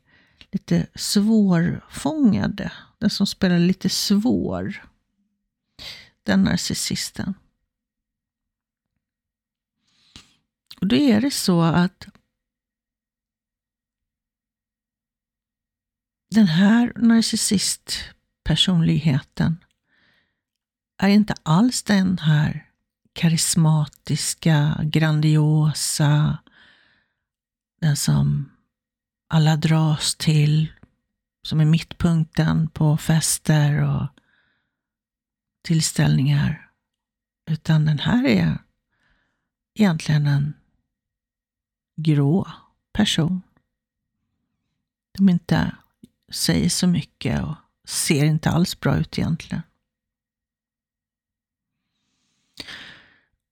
lite 0.52 0.88
svårfångade, 0.96 2.72
den 2.98 3.10
som 3.10 3.28
spelar 3.28 3.60
lite 3.60 3.90
svår. 3.90 4.90
Den 6.24 6.44
narcissisten. 6.44 7.34
Och 10.82 10.88
då 10.88 10.96
är 10.96 11.22
det 11.22 11.32
så 11.32 11.62
att 11.62 12.08
den 16.30 16.48
här 16.48 16.94
narcissistpersonligheten 16.96 19.64
är 20.98 21.10
inte 21.10 21.34
alls 21.44 21.84
den 21.84 22.18
här 22.18 22.69
karismatiska, 23.20 24.82
grandiosa, 24.84 26.38
den 27.82 27.96
som 27.96 28.52
alla 29.28 29.56
dras 29.56 30.16
till, 30.16 30.74
som 31.42 31.60
är 31.60 31.66
mittpunkten 31.66 32.70
på 32.70 32.98
fester 32.98 33.82
och 33.82 34.08
tillställningar. 35.64 36.72
Utan 37.50 37.86
den 37.86 38.00
här 38.00 38.26
är 38.26 38.58
egentligen 39.76 40.28
en 40.28 40.54
grå 41.96 42.48
person. 42.94 43.42
De 45.18 45.30
inte 45.30 45.76
säger 46.32 46.70
så 46.70 46.88
mycket 46.88 47.44
och 47.44 47.56
ser 47.88 48.26
inte 48.26 48.50
alls 48.50 48.80
bra 48.80 48.98
ut 48.98 49.18
egentligen. 49.18 49.62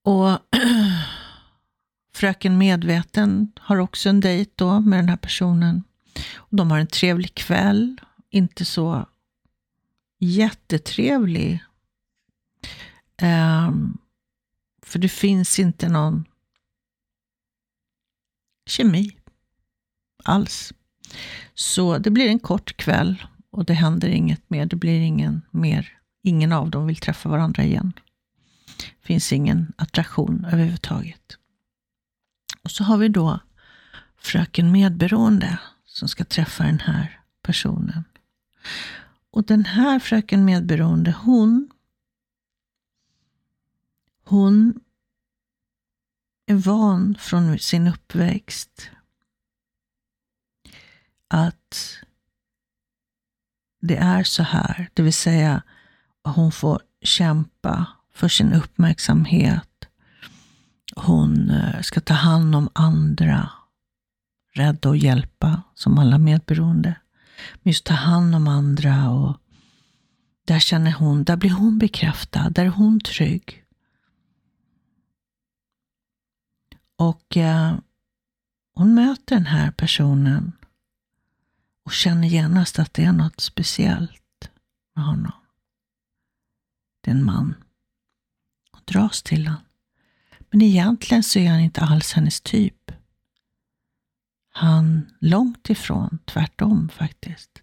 Och 0.08 0.38
fröken 2.14 2.58
Medveten 2.58 3.52
har 3.60 3.76
också 3.76 4.08
en 4.08 4.20
dejt 4.20 4.50
då 4.54 4.80
med 4.80 4.98
den 4.98 5.08
här 5.08 5.16
personen. 5.16 5.82
Och 6.36 6.56
de 6.56 6.70
har 6.70 6.78
en 6.78 6.86
trevlig 6.86 7.34
kväll, 7.34 8.00
inte 8.30 8.64
så 8.64 9.08
jättetrevlig. 10.18 11.64
Um, 13.22 13.98
för 14.82 14.98
det 14.98 15.08
finns 15.08 15.58
inte 15.58 15.88
någon 15.88 16.24
kemi 18.66 19.16
alls. 20.24 20.72
Så 21.54 21.98
det 21.98 22.10
blir 22.10 22.28
en 22.28 22.38
kort 22.38 22.76
kväll 22.76 23.24
och 23.50 23.64
det 23.64 23.74
händer 23.74 24.08
inget 24.08 24.50
mer. 24.50 24.66
Det 24.66 24.76
blir 24.76 25.00
ingen 25.00 25.42
mer. 25.50 25.98
Ingen 26.22 26.52
av 26.52 26.70
dem 26.70 26.86
vill 26.86 26.96
träffa 26.96 27.28
varandra 27.28 27.64
igen. 27.64 27.92
Det 29.00 29.06
finns 29.06 29.32
ingen 29.32 29.72
attraktion 29.76 30.44
överhuvudtaget. 30.44 31.38
Och 32.62 32.70
så 32.70 32.84
har 32.84 32.98
vi 32.98 33.08
då 33.08 33.40
fröken 34.16 34.72
Medberoende 34.72 35.58
som 35.84 36.08
ska 36.08 36.24
träffa 36.24 36.64
den 36.64 36.80
här 36.80 37.20
personen. 37.42 38.04
Och 39.30 39.44
den 39.44 39.64
här 39.64 39.98
fröken 39.98 40.44
Medberoende, 40.44 41.14
hon 41.18 41.70
hon 44.24 44.80
är 46.46 46.54
van 46.54 47.14
från 47.14 47.58
sin 47.58 47.88
uppväxt 47.88 48.90
att 51.28 51.98
det 53.80 53.96
är 53.96 54.24
så 54.24 54.42
här, 54.42 54.90
det 54.94 55.02
vill 55.02 55.12
säga 55.12 55.62
hon 56.22 56.52
får 56.52 56.82
kämpa 57.02 57.86
för 58.18 58.28
sin 58.28 58.52
uppmärksamhet. 58.52 59.88
Hon 60.96 61.50
eh, 61.50 61.80
ska 61.80 62.00
ta 62.00 62.14
hand 62.14 62.54
om 62.54 62.68
andra, 62.72 63.50
rädda 64.54 64.88
och 64.88 64.96
hjälpa 64.96 65.62
som 65.74 65.98
alla 65.98 66.18
medberoende. 66.18 66.96
Men 67.62 67.70
just 67.70 67.84
ta 67.84 67.94
hand 67.94 68.34
om 68.34 68.48
andra 68.48 69.10
och 69.10 69.36
där 70.44 70.58
känner 70.58 70.92
hon, 70.92 71.24
där 71.24 71.36
blir 71.36 71.50
hon 71.50 71.78
bekräftad, 71.78 72.50
där 72.50 72.64
är 72.64 72.68
hon 72.68 73.00
trygg. 73.00 73.64
Och 76.96 77.36
eh, 77.36 77.78
hon 78.74 78.94
möter 78.94 79.36
den 79.36 79.46
här 79.46 79.70
personen 79.70 80.52
och 81.84 81.92
känner 81.92 82.28
genast 82.28 82.78
att 82.78 82.94
det 82.94 83.04
är 83.04 83.12
något 83.12 83.40
speciellt 83.40 84.50
med 84.94 85.04
honom. 85.04 85.32
Det 87.00 87.10
är 87.10 87.14
en 87.14 87.24
man. 87.24 87.54
Dras 88.88 89.22
till 89.22 89.46
honom. 89.46 89.62
Men 90.50 90.62
egentligen 90.62 91.22
så 91.22 91.38
är 91.38 91.50
han 91.50 91.60
inte 91.60 91.80
alls 91.80 92.12
hennes 92.12 92.40
typ. 92.40 92.92
Han 94.50 95.10
långt 95.20 95.70
ifrån, 95.70 96.18
tvärtom 96.24 96.88
faktiskt. 96.88 97.62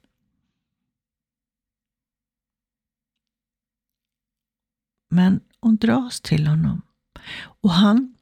Men 5.10 5.40
hon 5.60 5.76
dras 5.76 6.22
till 6.22 6.48
honom. 6.48 6.82
Och 7.62 7.72
han 7.72 8.16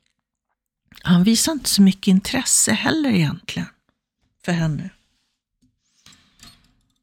han 1.05 1.23
visar 1.23 1.51
inte 1.51 1.69
så 1.69 1.81
mycket 1.81 2.07
intresse 2.07 2.73
heller 2.73 3.09
egentligen 3.09 3.69
för 4.45 4.51
henne. 4.51 4.89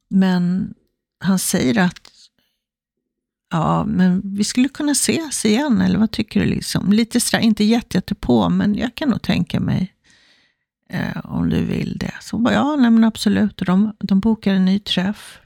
Men 0.09 0.75
han 1.19 1.39
säger 1.39 1.79
att 1.79 2.20
ja, 3.51 3.85
men 3.85 4.23
vi 4.25 4.45
skulle 4.45 4.69
kunna 4.69 4.93
ses 4.93 5.45
igen, 5.45 5.81
eller 5.81 5.99
vad 5.99 6.11
tycker 6.11 6.41
du? 6.41 6.47
liksom? 6.47 6.93
Lite 6.93 7.21
sådär, 7.21 7.45
inte 7.45 7.65
jätte, 7.65 7.97
jätte 7.97 8.15
på, 8.15 8.49
men 8.49 8.75
jag 8.75 8.95
kan 8.95 9.09
nog 9.09 9.23
tänka 9.23 9.61
mig 9.61 9.95
eh, 10.89 11.17
om 11.25 11.49
du 11.49 11.65
vill 11.65 11.99
det. 11.99 12.15
Så 12.21 12.37
hon 12.37 12.45
bara, 12.45 12.55
ja, 12.55 12.77
nej, 12.77 12.91
men 12.91 13.05
absolut. 13.05 13.61
Och 13.61 13.67
de, 13.67 13.97
de 13.99 14.21
bokar 14.21 14.55
en 14.55 14.65
ny 14.65 14.79
träff 14.79 15.41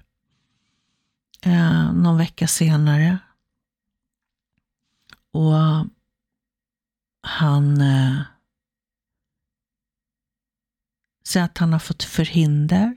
eh, 1.43 1.93
någon 1.93 2.19
vecka 2.19 2.47
senare. 2.47 3.19
Och 5.33 5.55
han 7.23 7.81
eh, 7.81 8.21
säger 11.27 11.47
att 11.47 11.59
han 11.59 11.73
har 11.73 11.81
fått 11.81 12.03
förhinder. 12.03 12.97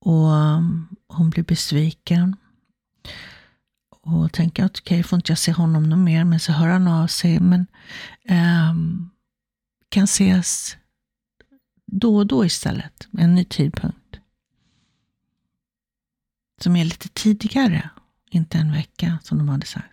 Och 0.00 0.36
eh, 0.36 0.60
hon 1.08 1.30
blir 1.30 1.44
besviken. 1.44 2.36
Och 4.06 4.32
tänker 4.32 4.64
att 4.64 4.78
okej, 4.78 4.96
okay, 4.96 5.02
får 5.02 5.16
inte 5.16 5.32
jag 5.32 5.38
se 5.38 5.52
honom 5.52 5.88
någon 5.88 6.04
mer. 6.04 6.24
Men 6.24 6.40
så 6.40 6.52
hör 6.52 6.68
han 6.68 6.88
av 6.88 7.06
sig. 7.06 7.40
Men 7.40 7.66
um, 8.70 9.10
kan 9.88 10.04
ses 10.04 10.76
då 11.86 12.16
och 12.16 12.26
då 12.26 12.44
istället. 12.44 13.08
Med 13.10 13.24
en 13.24 13.34
ny 13.34 13.44
tidpunkt. 13.44 14.16
Som 16.60 16.76
är 16.76 16.84
lite 16.84 17.08
tidigare. 17.08 17.90
Inte 18.30 18.58
en 18.58 18.72
vecka 18.72 19.18
som 19.22 19.38
de 19.38 19.48
hade 19.48 19.66
sagt. 19.66 19.88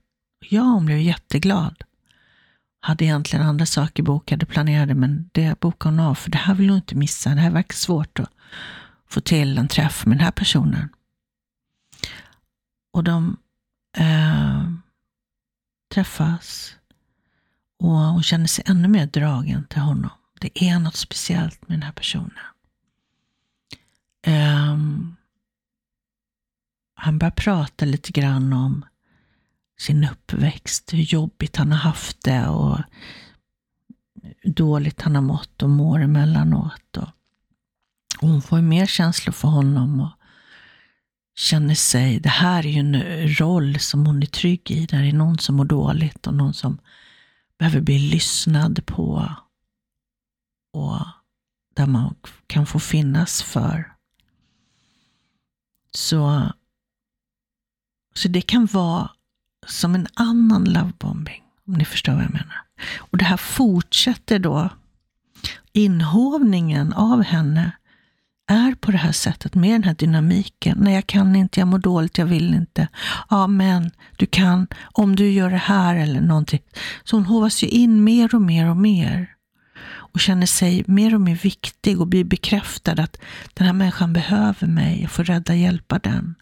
Ja, 0.50 0.62
hon 0.62 0.86
blev 0.86 1.00
jätteglad. 1.00 1.84
Hade 2.80 3.06
egentligen 3.06 3.46
andra 3.46 3.66
saker 3.66 4.04
bokade, 4.04 4.46
planerade, 4.46 4.96
men 4.96 5.30
det 5.32 5.60
bokade 5.60 5.96
hon 5.96 6.06
av. 6.06 6.16
För 6.16 6.32
det 6.32 6.38
här 6.38 6.56
vill 6.56 6.70
hon 6.70 6.78
inte 6.78 6.96
missa. 6.96 7.30
Det 7.30 7.42
här 7.42 7.52
verkar 7.52 7.76
svårt 7.76 8.20
att 8.20 8.30
få 9.10 9.22
till 9.22 9.58
en 9.58 9.68
träff 9.68 10.06
med 10.06 10.18
den 10.18 10.24
här 10.24 10.32
personen. 10.32 10.90
Och 12.94 13.04
de 13.04 13.38
eh, 13.98 14.72
träffas 15.94 16.76
och 17.80 17.90
hon 17.90 18.24
känner 18.24 18.48
sig 18.48 18.64
ännu 18.68 18.88
mer 18.88 19.06
dragen 19.06 19.68
till 19.70 19.82
honom. 19.82 20.10
Det 20.40 20.64
är 20.64 20.80
något 20.80 20.96
speciellt 20.96 21.68
med 21.68 21.78
den 21.78 21.84
här 21.84 21.92
personen. 21.92 22.32
Um, 24.28 25.16
han 26.94 27.18
börjar 27.18 27.32
prata 27.32 27.86
lite 27.86 28.12
grann 28.12 28.54
om 28.54 28.86
sin 29.80 30.04
uppväxt, 30.04 30.94
hur 30.94 31.00
jobbigt 31.02 31.56
han 31.56 31.72
har 31.72 31.80
haft 31.80 32.24
det 32.24 32.48
och 32.48 32.80
hur 34.38 34.52
dåligt 34.54 35.02
han 35.02 35.16
har 35.16 35.22
mått 35.22 35.64
och 35.64 35.70
mår 35.70 36.02
emellanåt. 36.02 36.98
Och, 36.98 37.08
hon 38.20 38.42
får 38.42 38.62
mer 38.62 38.86
känslor 38.86 39.34
för 39.34 39.48
honom 39.48 40.00
och 40.00 40.12
känner 41.36 41.76
sig, 41.76 42.20
det 42.20 42.30
här 42.30 42.66
är 42.66 42.70
ju 42.70 42.80
en 42.80 43.28
roll 43.40 43.80
som 43.80 44.06
hon 44.06 44.24
är 44.24 44.28
trygg 44.28 44.72
i. 44.72 44.86
Där 44.86 45.04
är 45.04 45.14
någon 45.14 45.38
som 45.38 45.56
mår 45.56 45.66
dåligt 45.66 46.28
och 46.28 46.34
någon 46.34 46.54
som 46.54 46.78
behöver 47.58 47.82
bli 47.82 48.00
lyssnad 48.00 48.86
på. 48.86 49.36
Och 50.74 51.00
där 51.76 51.86
man 51.86 52.16
kan 52.48 52.66
få 52.66 52.80
finnas 52.80 53.44
för. 53.44 53.94
Så, 55.92 56.52
så 58.14 58.28
det 58.28 58.42
kan 58.42 58.66
vara 58.66 59.12
som 59.68 59.96
en 59.96 60.08
annan 60.14 60.64
lovebombing. 60.64 61.44
Om 61.68 61.74
ni 61.74 61.86
förstår 61.86 62.14
vad 62.14 62.24
jag 62.24 62.34
menar. 62.34 62.62
Och 62.98 63.18
det 63.18 63.26
här 63.26 63.38
fortsätter 63.38 64.40
då. 64.40 64.70
Inhovningen 65.74 66.94
av 66.94 67.24
henne 67.24 67.72
är 68.52 68.76
på 68.76 68.92
det 68.92 68.98
här 68.98 69.12
sättet, 69.12 69.56
med 69.56 69.72
den 69.72 69.84
här 69.84 69.94
dynamiken. 69.94 70.78
Nej, 70.82 70.94
jag 70.94 71.08
kan 71.08 71.36
inte, 71.36 71.60
jag 71.60 71.68
mår 71.68 71.80
dåligt, 71.80 72.18
jag 72.18 72.26
vill 72.26 72.54
inte. 72.54 72.88
Ja, 73.30 73.48
men 73.48 73.92
du 74.18 74.26
kan, 74.26 74.68
om 74.92 75.16
du 75.16 75.32
gör 75.32 75.50
det 75.50 75.58
här 75.58 75.96
eller 75.96 76.22
någonting. 76.22 76.62
Så 77.04 77.16
hon 77.16 77.26
hovas 77.26 77.64
ju 77.64 77.68
in 77.68 78.04
mer 78.04 78.36
och 78.36 78.42
mer 78.42 78.70
och 78.70 78.78
mer. 78.78 79.30
Och 80.14 80.20
känner 80.20 80.48
sig 80.48 80.84
mer 80.88 81.16
och 81.16 81.22
mer 81.22 81.36
viktig 81.36 82.02
och 82.02 82.08
blir 82.08 82.24
bekräftad 82.24 82.92
att 82.92 83.18
den 83.54 83.68
här 83.68 83.74
människan 83.74 84.14
behöver 84.14 84.68
mig, 84.68 85.02
jag 85.02 85.12
får 85.12 85.24
rädda, 85.24 85.56
hjälpa 85.56 86.00
den 86.00 86.36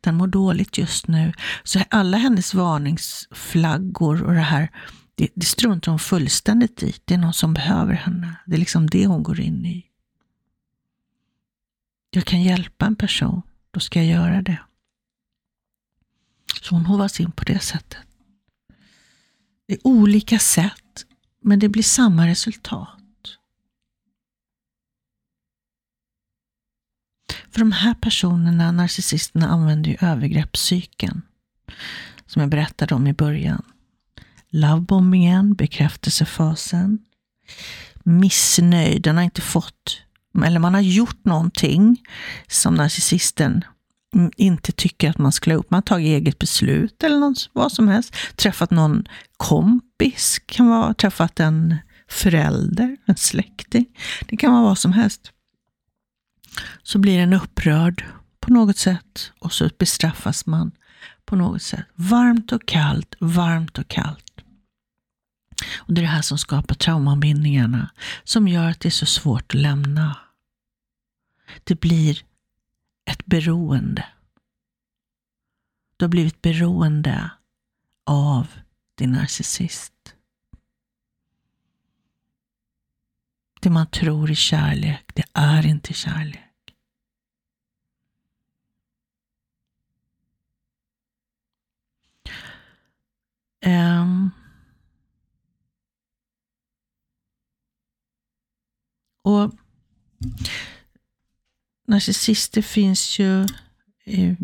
den 0.00 0.14
mår 0.14 0.26
dåligt 0.26 0.78
just 0.78 1.08
nu. 1.08 1.32
Så 1.64 1.80
alla 1.90 2.16
hennes 2.16 2.54
varningsflaggor 2.54 4.22
och 4.22 4.34
det 4.34 4.40
här, 4.40 4.68
det, 5.14 5.28
det 5.34 5.46
struntar 5.46 5.92
hon 5.92 5.98
fullständigt 5.98 6.82
i. 6.82 6.94
Det 7.04 7.14
är 7.14 7.18
någon 7.18 7.32
som 7.32 7.54
behöver 7.54 7.94
henne. 7.94 8.36
Det 8.46 8.54
är 8.54 8.58
liksom 8.58 8.90
det 8.90 9.06
hon 9.06 9.22
går 9.22 9.40
in 9.40 9.66
i. 9.66 9.84
Jag 12.14 12.24
kan 12.24 12.42
hjälpa 12.42 12.86
en 12.86 12.96
person. 12.96 13.42
då 13.70 13.80
ska 13.80 14.02
jag 14.02 14.08
göra 14.08 14.42
det. 14.42 14.58
Så 16.62 16.74
hon 16.74 16.86
hovas 16.86 17.20
in 17.20 17.32
på 17.32 17.44
det 17.44 17.58
sättet. 17.58 17.98
Det 19.66 19.74
är 19.74 19.86
olika 19.86 20.38
sätt, 20.38 21.06
men 21.40 21.58
det 21.58 21.68
blir 21.68 21.82
samma 21.82 22.26
resultat. 22.26 22.98
För 27.50 27.58
de 27.58 27.72
här 27.72 27.94
personerna, 27.94 28.72
narcissisterna, 28.72 29.48
använder 29.48 29.90
ju 29.90 29.96
övergreppspsyken. 30.00 31.22
Som 32.26 32.40
jag 32.40 32.50
berättade 32.50 32.94
om 32.94 33.06
i 33.06 33.12
början. 33.12 33.62
Lovebombingen, 34.48 35.54
bekräftelsefasen. 35.54 36.98
Missnöjd, 38.02 39.02
den 39.02 39.16
har 39.16 39.24
inte 39.24 39.40
fått, 39.40 40.02
eller 40.44 40.58
man 40.58 40.74
har 40.74 40.80
gjort 40.80 41.24
någonting 41.24 41.96
som 42.48 42.74
narcissisten 42.74 43.64
inte 44.36 44.72
tycker 44.72 45.10
att 45.10 45.18
man 45.18 45.32
skulle 45.32 45.54
ha 45.54 45.58
gjort. 45.58 45.70
Man 45.70 45.76
har 45.76 45.82
tagit 45.82 46.06
eget 46.06 46.38
beslut 46.38 47.02
eller 47.02 47.18
något, 47.18 47.50
vad 47.52 47.72
som 47.72 47.88
helst. 47.88 48.14
Träffat 48.36 48.70
någon 48.70 49.04
kompis, 49.36 50.40
kan 50.46 50.68
vara 50.68 50.94
träffat 50.94 51.40
en 51.40 51.76
förälder, 52.08 52.96
en 53.06 53.16
släkting. 53.16 53.86
Det 54.28 54.36
kan 54.36 54.52
vara 54.52 54.62
vad 54.62 54.78
som 54.78 54.92
helst 54.92 55.32
så 56.82 56.98
blir 56.98 57.18
den 57.18 57.32
upprörd 57.32 58.04
på 58.40 58.52
något 58.52 58.76
sätt 58.76 59.32
och 59.38 59.52
så 59.52 59.70
bestraffas 59.78 60.46
man 60.46 60.72
på 61.24 61.36
något 61.36 61.62
sätt. 61.62 61.86
Varmt 61.94 62.52
och 62.52 62.66
kallt, 62.66 63.14
varmt 63.20 63.78
och 63.78 63.88
kallt. 63.88 64.24
Och 65.76 65.94
Det 65.94 66.00
är 66.00 66.02
det 66.02 66.08
här 66.08 66.22
som 66.22 66.38
skapar 66.38 66.74
traumabindningarna, 66.74 67.90
som 68.24 68.48
gör 68.48 68.70
att 68.70 68.80
det 68.80 68.88
är 68.88 68.90
så 68.90 69.06
svårt 69.06 69.54
att 69.54 69.60
lämna. 69.60 70.16
Det 71.64 71.80
blir 71.80 72.24
ett 73.04 73.26
beroende. 73.26 74.04
Du 75.96 76.04
har 76.04 76.10
blivit 76.10 76.42
beroende 76.42 77.30
av 78.04 78.46
din 78.94 79.12
narcissist. 79.12 80.16
Det 83.60 83.70
man 83.70 83.86
tror 83.86 84.30
är 84.30 84.34
kärlek, 84.34 85.10
det 85.14 85.24
är 85.32 85.66
inte 85.66 85.92
kärlek. 85.92 86.52
Um, 93.66 94.30
och 99.22 99.52
Narcissister 101.92 102.62
finns 102.62 103.18
ju 103.18 103.46
i, 104.04 104.36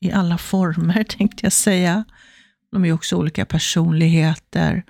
i 0.00 0.12
alla 0.12 0.38
former, 0.38 1.04
tänkte 1.08 1.46
jag 1.46 1.52
säga. 1.52 2.04
De 2.72 2.84
är 2.84 2.92
också 2.92 3.16
olika 3.16 3.46
personligheter 3.46 4.84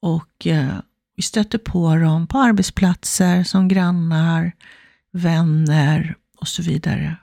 och 0.00 0.46
eh, 0.46 0.78
vi 1.16 1.22
stöter 1.22 1.58
på 1.58 1.96
dem 1.96 2.26
på 2.26 2.38
arbetsplatser, 2.38 3.44
som 3.44 3.68
grannar, 3.68 4.52
vänner 5.12 6.16
och 6.36 6.48
så 6.48 6.62
vidare. 6.62 7.16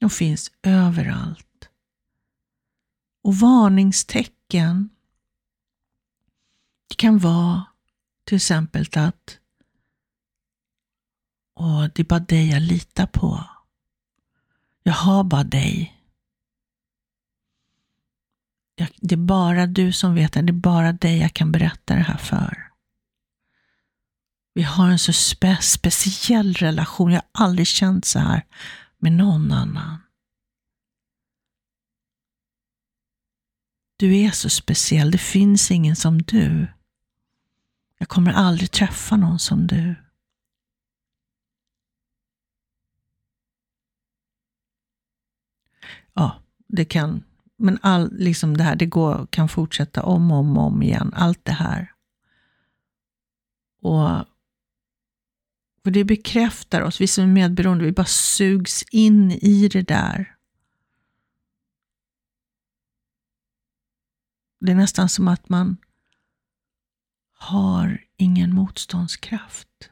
De 0.00 0.10
finns 0.10 0.50
överallt. 0.62 1.68
Och 3.22 3.36
varningstecken 3.36 4.88
det 6.88 6.94
kan 6.94 7.18
vara 7.18 7.64
till 8.24 8.36
exempel 8.36 8.86
att 8.92 9.38
och 11.54 11.90
det 11.94 12.02
är 12.02 12.04
bara 12.04 12.20
dig 12.20 12.50
jag 12.50 12.62
litar 12.62 13.06
på. 13.06 13.44
Jag 14.82 14.92
har 14.92 15.24
bara 15.24 15.44
dig. 15.44 16.00
Jag, 18.74 18.88
det 18.96 19.14
är 19.14 19.16
bara 19.16 19.66
du 19.66 19.92
som 19.92 20.14
vet 20.14 20.32
det. 20.32 20.42
Det 20.42 20.50
är 20.50 20.52
bara 20.54 20.92
dig 20.92 21.18
jag 21.18 21.34
kan 21.34 21.52
berätta 21.52 21.94
det 21.94 22.02
här 22.02 22.16
för. 22.16 22.70
Vi 24.54 24.62
har 24.62 24.88
en 24.88 24.98
så 24.98 25.12
spe 25.12 25.56
speciell 25.62 26.54
relation. 26.54 27.12
Jag 27.12 27.22
har 27.32 27.44
aldrig 27.44 27.66
känt 27.66 28.04
så 28.04 28.18
här 28.18 28.46
med 28.98 29.12
någon 29.12 29.52
annan. 29.52 29.98
Du 33.96 34.16
är 34.16 34.30
så 34.30 34.50
speciell. 34.50 35.10
Det 35.10 35.18
finns 35.18 35.70
ingen 35.70 35.96
som 35.96 36.22
du. 36.22 36.66
Jag 37.98 38.08
kommer 38.08 38.32
aldrig 38.32 38.70
träffa 38.70 39.16
någon 39.16 39.38
som 39.38 39.66
du. 39.66 39.94
Ja, 46.14 46.42
det 46.68 46.84
kan, 46.84 47.24
men 47.56 47.78
all, 47.82 48.12
liksom 48.12 48.56
det 48.56 48.64
här, 48.64 48.76
det 48.76 48.86
går, 48.86 49.26
kan 49.30 49.48
fortsätta 49.48 50.02
om 50.02 50.30
och 50.30 50.38
om, 50.38 50.58
om 50.58 50.82
igen. 50.82 51.12
Allt 51.14 51.44
det 51.44 51.52
här. 51.52 51.92
Och 53.82 54.26
och 55.84 55.92
det 55.92 56.04
bekräftar 56.04 56.80
oss, 56.80 57.00
vi 57.00 57.06
som 57.06 57.24
är 57.24 57.28
medberoende, 57.28 57.84
vi 57.84 57.92
bara 57.92 58.06
sugs 58.06 58.82
in 58.82 59.30
i 59.30 59.68
det 59.68 59.82
där. 59.82 60.36
Det 64.60 64.72
är 64.72 64.76
nästan 64.76 65.08
som 65.08 65.28
att 65.28 65.48
man 65.48 65.76
har 67.32 68.04
ingen 68.16 68.54
motståndskraft. 68.54 69.90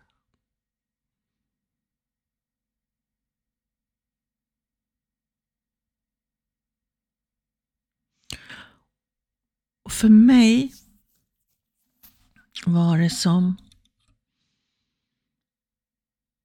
Och 9.83 9.93
för 9.93 10.09
mig 10.09 10.75
var 12.67 12.99
det 12.99 13.11
som 13.11 13.57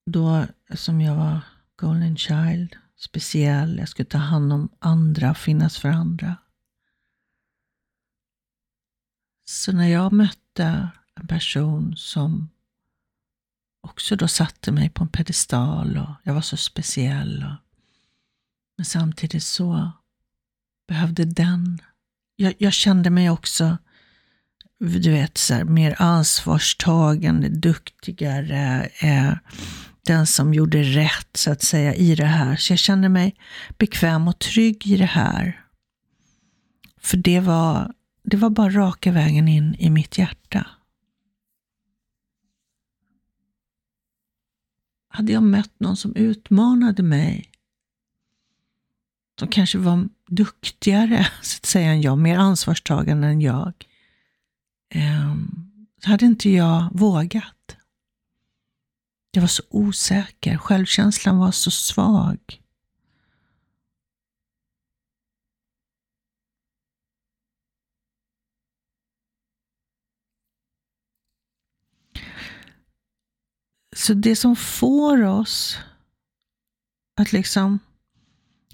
då 0.05 0.45
som 0.75 1.01
jag 1.01 1.15
var 1.15 1.39
golden 1.75 2.17
child, 2.17 2.75
speciell, 2.95 3.77
jag 3.77 3.89
skulle 3.89 4.09
ta 4.09 4.17
hand 4.17 4.53
om 4.53 4.69
andra, 4.79 5.33
finnas 5.33 5.77
för 5.77 5.89
andra. 5.89 6.35
Så 9.45 9.71
när 9.71 9.87
jag 9.87 10.13
mötte 10.13 10.89
en 11.15 11.27
person 11.27 11.97
som 11.97 12.49
också 13.81 14.15
då 14.15 14.27
satte 14.27 14.71
mig 14.71 14.89
på 14.89 15.03
en 15.03 15.09
pedestal 15.09 15.97
och 15.97 16.09
jag 16.23 16.33
var 16.33 16.41
så 16.41 16.57
speciell. 16.57 17.43
Och, 17.43 17.65
men 18.77 18.85
samtidigt 18.85 19.43
så 19.43 19.91
behövde 20.87 21.25
den, 21.25 21.81
jag, 22.37 22.53
jag 22.57 22.73
kände 22.73 23.09
mig 23.09 23.29
också, 23.29 23.77
du 24.79 25.11
vet, 25.11 25.37
så 25.37 25.53
här, 25.53 25.63
mer 25.63 25.95
ansvarstagande, 26.01 27.49
duktigare, 27.49 28.89
eh, 28.99 29.33
den 30.05 30.27
som 30.27 30.53
gjorde 30.53 30.83
rätt 30.83 31.29
så 31.37 31.51
att 31.51 31.61
säga 31.61 31.95
i 31.95 32.15
det 32.15 32.25
här. 32.25 32.55
Så 32.55 32.73
jag 32.73 32.79
kände 32.79 33.09
mig 33.09 33.35
bekväm 33.77 34.27
och 34.27 34.39
trygg 34.39 34.87
i 34.87 34.97
det 34.97 35.05
här. 35.05 35.65
För 37.01 37.17
det 37.17 37.39
var, 37.39 37.93
det 38.23 38.37
var 38.37 38.49
bara 38.49 38.69
raka 38.69 39.11
vägen 39.11 39.47
in 39.47 39.75
i 39.79 39.89
mitt 39.89 40.17
hjärta. 40.17 40.67
Hade 45.09 45.31
jag 45.31 45.43
mött 45.43 45.79
någon 45.79 45.97
som 45.97 46.15
utmanade 46.15 47.03
mig, 47.03 47.51
som 49.39 49.47
kanske 49.47 49.77
var 49.77 50.09
duktigare 50.27 51.27
så 51.41 51.57
att 51.57 51.65
säga 51.65 51.91
än 51.91 52.01
jag, 52.01 52.17
mer 52.17 52.37
ansvarstagande 52.37 53.27
än 53.27 53.41
jag, 53.41 53.73
ehm, 54.89 55.67
så 56.03 56.09
hade 56.09 56.25
inte 56.25 56.49
jag 56.49 56.89
vågat. 56.91 57.77
Jag 59.31 59.41
var 59.41 59.47
så 59.47 59.63
osäker, 59.69 60.57
självkänslan 60.57 61.37
var 61.37 61.51
så 61.51 61.71
svag. 61.71 62.39
Så 73.95 74.13
det 74.13 74.35
som 74.35 74.55
får 74.55 75.23
oss 75.23 75.77
att 77.19 77.31
liksom 77.31 77.79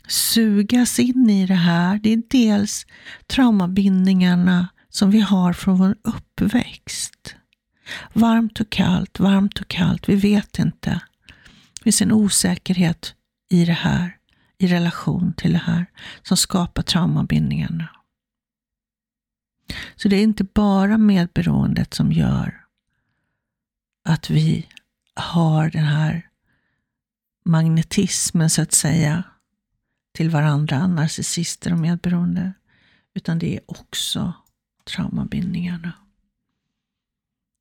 sugas 0.07 0.99
in 0.99 1.29
i 1.29 1.45
det 1.45 1.53
här, 1.53 1.99
det 2.03 2.13
är 2.13 2.21
dels 2.29 2.85
traumabindningarna 3.27 4.67
som 4.89 5.11
vi 5.11 5.19
har 5.19 5.53
från 5.53 5.77
vår 5.77 5.95
uppväxt. 6.01 7.35
Varmt 8.13 8.59
och 8.59 8.69
kallt, 8.69 9.19
varmt 9.19 9.59
och 9.59 9.67
kallt, 9.67 10.09
vi 10.09 10.15
vet 10.15 10.59
inte. 10.59 11.01
Det 11.73 11.83
finns 11.83 12.01
en 12.01 12.11
osäkerhet 12.11 13.15
i 13.49 13.65
det 13.65 13.73
här, 13.73 14.17
i 14.57 14.67
relation 14.67 15.33
till 15.33 15.51
det 15.51 15.63
här, 15.65 15.85
som 16.21 16.37
skapar 16.37 16.83
traumabindningarna. 16.83 17.89
Så 19.95 20.07
det 20.07 20.15
är 20.15 20.23
inte 20.23 20.43
bara 20.43 20.97
medberoendet 20.97 21.93
som 21.93 22.11
gör 22.11 22.63
att 24.05 24.29
vi 24.29 24.67
har 25.15 25.69
den 25.69 25.85
här 25.85 26.29
magnetismen 27.45 28.49
så 28.49 28.61
att 28.61 28.73
säga 28.73 29.23
till 30.13 30.29
varandra, 30.29 30.87
narcissister 30.87 31.73
och 31.73 31.79
medberoende, 31.79 32.53
utan 33.13 33.39
det 33.39 33.55
är 33.55 33.61
också 33.65 34.33
traumabindningarna. 34.83 35.91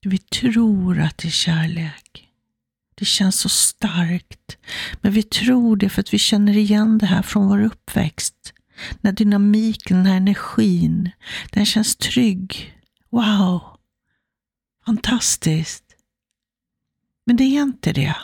Vi 0.05 0.19
tror 0.19 1.01
att 1.01 1.19
det 1.19 1.29
är 1.29 1.33
kärlek. 1.33 2.29
Det 2.95 3.05
känns 3.05 3.41
så 3.41 3.49
starkt. 3.49 4.57
Men 5.01 5.13
vi 5.13 5.23
tror 5.23 5.77
det 5.77 5.89
för 5.89 6.01
att 6.01 6.15
vi 6.15 6.19
känner 6.19 6.57
igen 6.57 6.99
det 6.99 7.07
här 7.07 7.23
från 7.23 7.49
vår 7.49 7.63
uppväxt. 7.63 8.53
När 9.01 9.13
dynamiken, 9.13 9.97
den 9.97 10.07
här 10.07 10.17
energin, 10.17 11.11
den 11.51 11.67
känns 11.67 11.97
trygg. 11.97 12.79
Wow! 13.11 13.63
Fantastiskt. 14.87 15.85
Men 17.25 17.37
det 17.37 17.45
är 17.45 17.63
inte 17.63 17.93
det. 17.93 18.17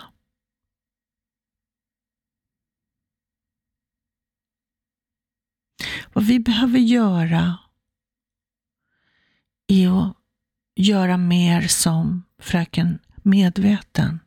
Vad 6.12 6.24
vi 6.24 6.40
behöver 6.40 6.78
göra 6.78 7.58
är 9.66 10.02
att 10.02 10.16
göra 10.74 11.16
mer 11.16 11.68
som 11.68 12.24
fröken 12.38 12.98
Medveten. 13.22 14.20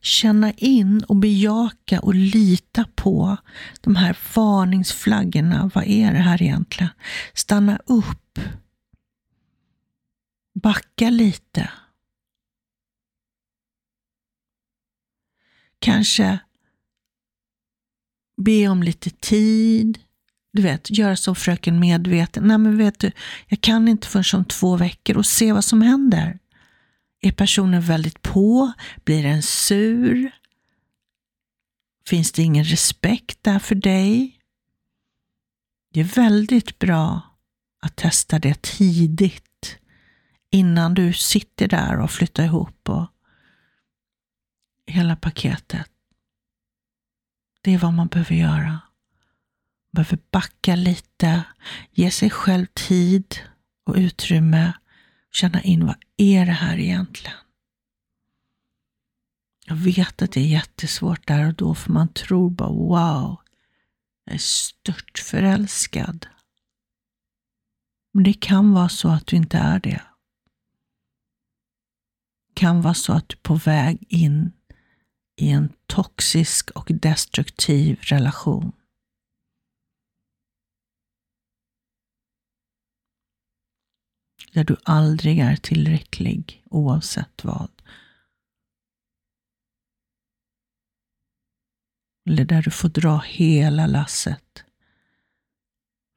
Känna 0.00 0.52
in 0.52 1.04
och 1.04 1.16
bejaka 1.16 2.00
och 2.00 2.14
lita 2.14 2.84
på 2.94 3.36
de 3.80 3.96
här 3.96 4.18
varningsflaggorna. 4.34 5.70
Vad 5.74 5.84
är 5.84 6.12
det 6.12 6.18
här 6.18 6.42
egentligen? 6.42 6.92
Stanna 7.34 7.78
upp. 7.86 8.38
Backa 10.54 11.10
lite. 11.10 11.70
Kanske 15.78 16.38
be 18.36 18.68
om 18.68 18.82
lite 18.82 19.10
tid. 19.10 19.98
Du 20.52 20.62
vet, 20.62 20.90
göra 20.90 21.16
som 21.16 21.36
fröken 21.36 21.80
medveten. 21.80 22.48
Nej 22.48 22.58
men 22.58 22.78
vet 22.78 22.98
du, 22.98 23.12
jag 23.46 23.60
kan 23.60 23.88
inte 23.88 24.08
förrän 24.08 24.40
om 24.40 24.44
två 24.44 24.76
veckor 24.76 25.16
och 25.16 25.26
se 25.26 25.52
vad 25.52 25.64
som 25.64 25.82
händer. 25.82 26.38
Är 27.20 27.32
personen 27.32 27.82
väldigt 27.82 28.22
på? 28.22 28.72
Blir 29.04 29.22
den 29.22 29.42
sur? 29.42 30.30
Finns 32.06 32.32
det 32.32 32.42
ingen 32.42 32.64
respekt 32.64 33.38
där 33.42 33.58
för 33.58 33.74
dig? 33.74 34.38
Det 35.92 36.00
är 36.00 36.04
väldigt 36.04 36.78
bra 36.78 37.20
att 37.82 37.96
testa 37.96 38.38
det 38.38 38.62
tidigt 38.62 39.78
innan 40.50 40.94
du 40.94 41.12
sitter 41.12 41.68
där 41.68 42.00
och 42.00 42.10
flyttar 42.10 42.44
ihop 42.44 42.88
och 42.88 43.06
hela 44.86 45.16
paketet. 45.16 45.93
Det 47.64 47.74
är 47.74 47.78
vad 47.78 47.92
man 47.92 48.08
behöver 48.08 48.34
göra. 48.34 48.70
Man 48.70 48.80
behöver 49.92 50.18
backa 50.30 50.76
lite, 50.76 51.44
ge 51.90 52.10
sig 52.10 52.30
själv 52.30 52.66
tid 52.66 53.36
och 53.86 53.94
utrymme, 53.94 54.72
känna 55.32 55.62
in 55.62 55.86
vad 55.86 55.96
är 56.16 56.46
det 56.46 56.52
här 56.52 56.78
egentligen? 56.78 57.36
Jag 59.66 59.76
vet 59.76 60.22
att 60.22 60.32
det 60.32 60.40
är 60.40 60.46
jättesvårt 60.46 61.26
där 61.26 61.46
och 61.48 61.54
då, 61.54 61.74
för 61.74 61.92
man 61.92 62.08
tror 62.08 62.50
bara 62.50 62.68
wow, 62.68 63.40
jag 64.24 64.34
är 64.34 64.38
stört 64.38 65.18
förälskad. 65.18 66.26
Men 68.12 68.24
det 68.24 68.32
kan 68.32 68.72
vara 68.72 68.88
så 68.88 69.08
att 69.08 69.26
du 69.26 69.36
inte 69.36 69.58
är 69.58 69.80
det. 69.80 70.02
Det 72.48 72.54
kan 72.54 72.82
vara 72.82 72.94
så 72.94 73.12
att 73.12 73.28
du 73.28 73.36
är 73.36 73.40
på 73.42 73.54
väg 73.54 74.06
in 74.08 74.52
i 75.36 75.50
en 75.50 75.72
toxisk 75.86 76.70
och 76.70 76.90
destruktiv 76.94 77.98
relation. 78.00 78.72
Där 84.52 84.64
du 84.64 84.76
aldrig 84.82 85.38
är 85.38 85.56
tillräcklig 85.56 86.64
oavsett 86.70 87.44
vad. 87.44 87.70
Eller 92.26 92.44
där 92.44 92.62
du 92.62 92.70
får 92.70 92.88
dra 92.88 93.18
hela 93.18 93.86
lasset 93.86 94.64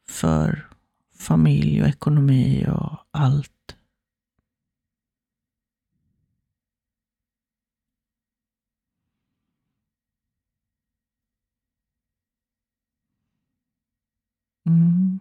för 0.10 0.70
familj 1.14 1.82
och 1.82 1.88
ekonomi 1.88 2.66
och 2.68 3.06
allt. 3.12 3.77
Mm. 14.68 15.20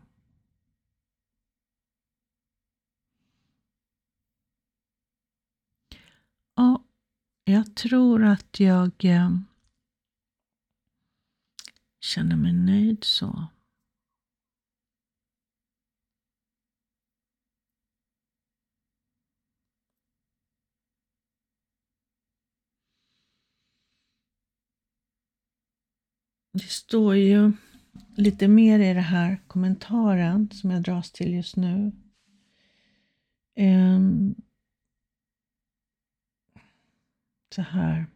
Ja, 6.55 6.85
jag 7.45 7.77
tror 7.77 8.25
att 8.25 8.61
jag 8.61 9.05
eh, 9.05 9.31
känner 12.01 12.37
mig 12.37 12.53
nöjd 12.53 13.05
så. 13.05 13.47
Det 26.53 26.69
står 26.71 27.17
ju 27.17 27.53
lite 28.17 28.49
mer 28.49 28.79
i 28.79 28.95
den 28.95 29.03
här 29.03 29.41
kommentaren 29.47 30.51
som 30.53 30.71
jag 30.71 30.83
dras 30.83 31.13
till 31.13 31.35
just 31.35 31.57
nu. 31.57 31.93
Um, 33.59 34.35
så 37.55 37.63
här. 37.63 38.07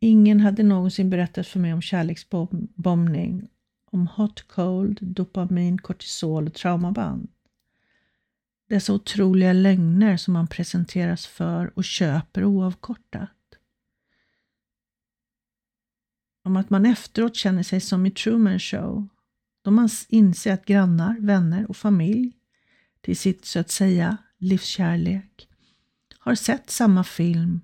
Ingen 0.00 0.40
hade 0.40 0.62
någonsin 0.62 1.10
berättat 1.10 1.46
för 1.46 1.60
mig 1.60 1.72
om 1.72 1.82
kärleksbombning, 1.82 3.48
om 3.90 4.06
hot 4.06 4.42
cold, 4.42 4.98
dopamin, 5.02 5.78
kortisol 5.78 6.46
och 6.46 6.54
traumaband. 6.54 7.28
Dessa 8.68 8.92
otroliga 8.92 9.52
lögner 9.52 10.16
som 10.16 10.34
man 10.34 10.46
presenteras 10.46 11.26
för 11.26 11.78
och 11.78 11.84
köper 11.84 12.44
oavkortat 12.44 13.30
om 16.44 16.56
att 16.56 16.70
man 16.70 16.86
efteråt 16.86 17.36
känner 17.36 17.62
sig 17.62 17.80
som 17.80 18.06
i 18.06 18.10
Truman 18.10 18.58
Show, 18.58 19.08
då 19.64 19.70
man 19.70 19.88
inser 20.08 20.52
att 20.52 20.64
grannar, 20.64 21.16
vänner 21.20 21.70
och 21.70 21.76
familj 21.76 22.32
till 23.00 23.16
sitt 23.16 23.44
så 23.44 23.58
att 23.58 23.70
säga 23.70 24.16
livskärlek 24.38 25.48
har 26.18 26.34
sett 26.34 26.70
samma 26.70 27.04
film 27.04 27.60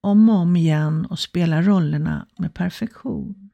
om 0.00 0.28
och 0.28 0.36
om 0.36 0.56
igen 0.56 1.06
och 1.06 1.18
spelar 1.18 1.62
rollerna 1.62 2.26
med 2.38 2.54
perfektion. 2.54 3.50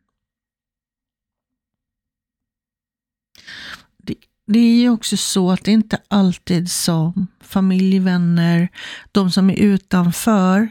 Det, 3.96 4.14
det 4.46 4.58
är 4.58 4.80
ju 4.80 4.90
också 4.90 5.16
så 5.16 5.50
att 5.50 5.64
det 5.64 5.70
inte 5.70 6.02
alltid 6.08 6.70
som 6.70 7.26
familj, 7.40 7.98
vänner, 7.98 8.68
de 9.12 9.30
som 9.30 9.50
är 9.50 9.56
utanför 9.56 10.68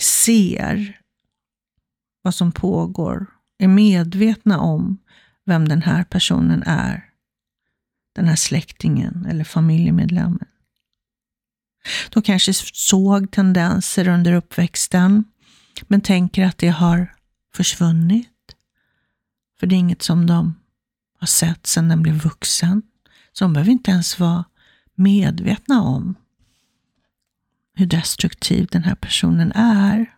ser 0.00 0.97
vad 2.28 2.34
som 2.34 2.52
pågår, 2.52 3.26
är 3.58 3.68
medvetna 3.68 4.60
om 4.60 4.98
vem 5.46 5.68
den 5.68 5.82
här 5.82 6.04
personen 6.04 6.62
är. 6.66 7.04
Den 8.14 8.28
här 8.28 8.36
släktingen 8.36 9.26
eller 9.26 9.44
familjemedlemmen. 9.44 10.46
De 12.10 12.22
kanske 12.22 12.54
såg 12.72 13.30
tendenser 13.30 14.08
under 14.08 14.32
uppväxten, 14.32 15.24
men 15.82 16.00
tänker 16.00 16.44
att 16.44 16.58
det 16.58 16.68
har 16.68 17.14
försvunnit. 17.54 18.56
För 19.60 19.66
det 19.66 19.74
är 19.74 19.78
inget 19.78 20.02
som 20.02 20.26
de 20.26 20.54
har 21.18 21.26
sett 21.26 21.66
sedan 21.66 21.88
den 21.88 22.02
blev 22.02 22.14
vuxen. 22.14 22.82
Så 23.32 23.44
de 23.44 23.52
behöver 23.52 23.72
inte 23.72 23.90
ens 23.90 24.18
vara 24.18 24.44
medvetna 24.94 25.82
om 25.82 26.14
hur 27.74 27.86
destruktiv 27.86 28.68
den 28.70 28.84
här 28.84 28.94
personen 28.94 29.52
är. 29.52 30.17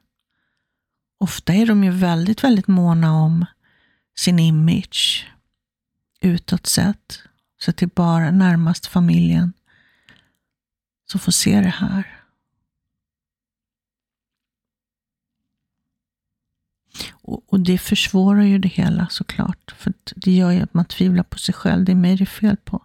Ofta 1.23 1.55
är 1.55 1.67
de 1.67 1.85
ju 1.85 1.91
väldigt, 1.91 2.45
väldigt 2.45 2.69
måna 2.69 3.13
om 3.13 3.47
sin 4.17 4.39
image 4.39 5.29
utåt 6.21 6.67
sett. 6.67 7.23
Så 7.59 7.71
att 7.71 7.77
det 7.77 7.87
är 7.87 7.91
bara 7.95 8.31
närmast 8.31 8.87
familjen 8.87 9.53
som 11.11 11.21
får 11.21 11.33
se 11.33 11.61
det 11.61 11.69
här. 11.69 12.21
Och, 17.11 17.53
och 17.53 17.61
det 17.61 17.79
försvårar 17.79 18.43
ju 18.43 18.59
det 18.59 18.69
hela 18.69 19.09
såklart. 19.09 19.75
För 19.77 19.93
det 20.17 20.33
gör 20.33 20.51
ju 20.51 20.61
att 20.61 20.75
man 20.75 20.85
tvivlar 20.85 21.23
på 21.23 21.39
sig 21.39 21.55
själv. 21.55 21.85
Det 21.85 21.93
är 21.93 21.97
mig 21.97 22.17
det 22.17 22.25
är 22.25 22.27
fel 22.27 22.57
på. 22.57 22.85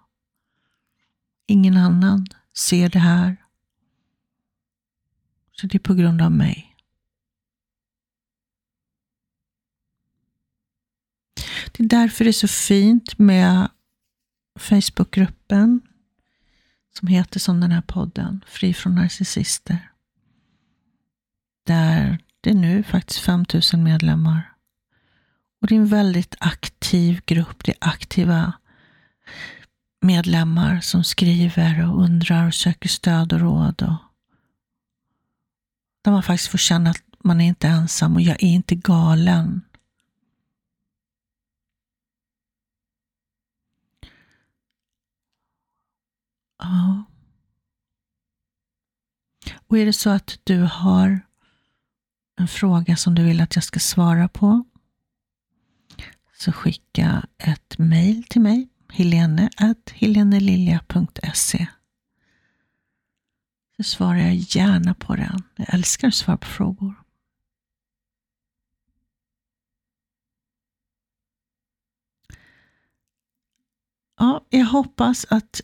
Ingen 1.47 1.77
annan 1.77 2.27
ser 2.53 2.89
det 2.89 2.99
här. 2.99 3.37
Så 5.51 5.67
det 5.67 5.77
är 5.77 5.79
på 5.79 5.93
grund 5.93 6.21
av 6.21 6.31
mig. 6.31 6.74
Det 11.77 11.83
är 11.83 11.87
därför 11.87 12.23
det 12.23 12.29
är 12.29 12.31
så 12.31 12.47
fint 12.47 13.19
med 13.19 13.69
Facebookgruppen 14.59 15.81
som 16.99 17.07
heter 17.07 17.39
som 17.39 17.59
den 17.59 17.71
här 17.71 17.81
podden, 17.81 18.43
Fri 18.47 18.73
från 18.73 18.95
narcissister. 18.95 19.91
Där 21.65 22.19
det 22.41 22.49
är 22.49 22.53
nu 22.53 22.83
faktiskt 22.83 23.19
5000 23.19 23.83
medlemmar. 23.83 24.53
Och 25.61 25.67
det 25.67 25.75
är 25.75 25.79
en 25.79 25.87
väldigt 25.87 26.35
aktiv 26.39 27.21
grupp. 27.25 27.63
Det 27.63 27.71
är 27.71 27.89
aktiva 27.89 28.53
medlemmar 30.01 30.79
som 30.79 31.03
skriver 31.03 31.89
och 31.89 32.03
undrar 32.03 32.47
och 32.47 32.53
söker 32.53 32.89
stöd 32.89 33.33
och 33.33 33.39
råd. 33.39 33.81
Och 33.81 33.97
där 36.01 36.11
man 36.11 36.23
faktiskt 36.23 36.51
får 36.51 36.57
känna 36.57 36.89
att 36.89 37.03
man 37.23 37.41
är 37.41 37.47
inte 37.47 37.67
ensam 37.67 38.15
och 38.15 38.21
jag 38.21 38.43
är 38.43 38.47
inte 38.47 38.75
galen. 38.75 39.61
Ja. 46.57 47.03
Och 49.67 49.77
är 49.77 49.85
det 49.85 49.93
så 49.93 50.09
att 50.09 50.39
du 50.43 50.61
har 50.61 51.19
en 52.37 52.47
fråga 52.47 52.95
som 52.95 53.15
du 53.15 53.23
vill 53.23 53.41
att 53.41 53.55
jag 53.55 53.63
ska 53.63 53.79
svara 53.79 54.27
på 54.27 54.63
så 56.37 56.51
skicka 56.51 57.27
ett 57.37 57.77
mejl 57.77 58.23
till 58.23 58.41
mig, 58.41 58.69
helene.helenelilja.se. 58.89 61.67
så 63.77 63.83
svarar 63.83 64.17
jag 64.17 64.35
gärna 64.35 64.93
på 64.93 65.15
den. 65.15 65.43
Jag 65.55 65.73
älskar 65.73 66.07
att 66.07 66.13
svara 66.13 66.37
på 66.37 66.47
frågor. 66.47 66.93
Ja, 74.17 74.45
jag 74.49 74.65
hoppas 74.65 75.25
att 75.29 75.61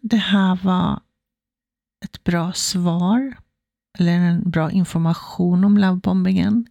det 0.00 0.16
här 0.16 0.58
var 0.62 1.00
ett 2.04 2.24
bra 2.24 2.52
svar 2.52 3.36
eller 3.98 4.12
en 4.12 4.50
bra 4.50 4.70
information 4.70 5.64
om 5.64 5.78
lovebombingen. 5.78 6.66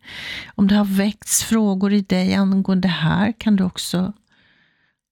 Om 0.56 0.68
det 0.68 0.76
har 0.76 0.86
väckts 0.86 1.44
frågor 1.44 1.94
i 1.94 2.02
dig 2.02 2.34
angående 2.34 2.88
det 2.88 2.92
här 2.92 3.32
kan 3.32 3.56
du 3.56 3.64
också 3.64 4.14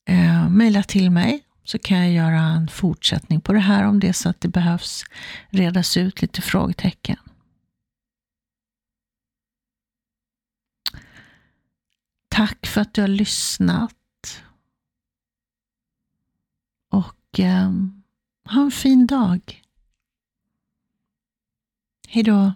eh, 0.09 0.49
mejla 0.49 0.83
till 0.83 1.11
mig 1.11 1.43
så 1.63 1.79
kan 1.79 1.97
jag 1.97 2.11
göra 2.11 2.41
en 2.41 2.67
fortsättning 2.67 3.41
på 3.41 3.53
det 3.53 3.59
här 3.59 3.83
om 3.83 3.99
det 3.99 4.07
är 4.07 4.13
så 4.13 4.29
att 4.29 4.41
det 4.41 4.47
behövs 4.47 5.03
redas 5.49 5.97
ut 5.97 6.21
lite 6.21 6.41
frågetecken. 6.41 7.17
Tack 12.29 12.65
för 12.65 12.81
att 12.81 12.93
du 12.93 13.01
har 13.01 13.07
lyssnat. 13.07 13.93
Och 16.91 17.39
eh, 17.39 17.71
ha 18.45 18.61
en 18.61 18.71
fin 18.71 19.07
dag. 19.07 19.61
Hej 22.07 22.23
då. 22.23 22.53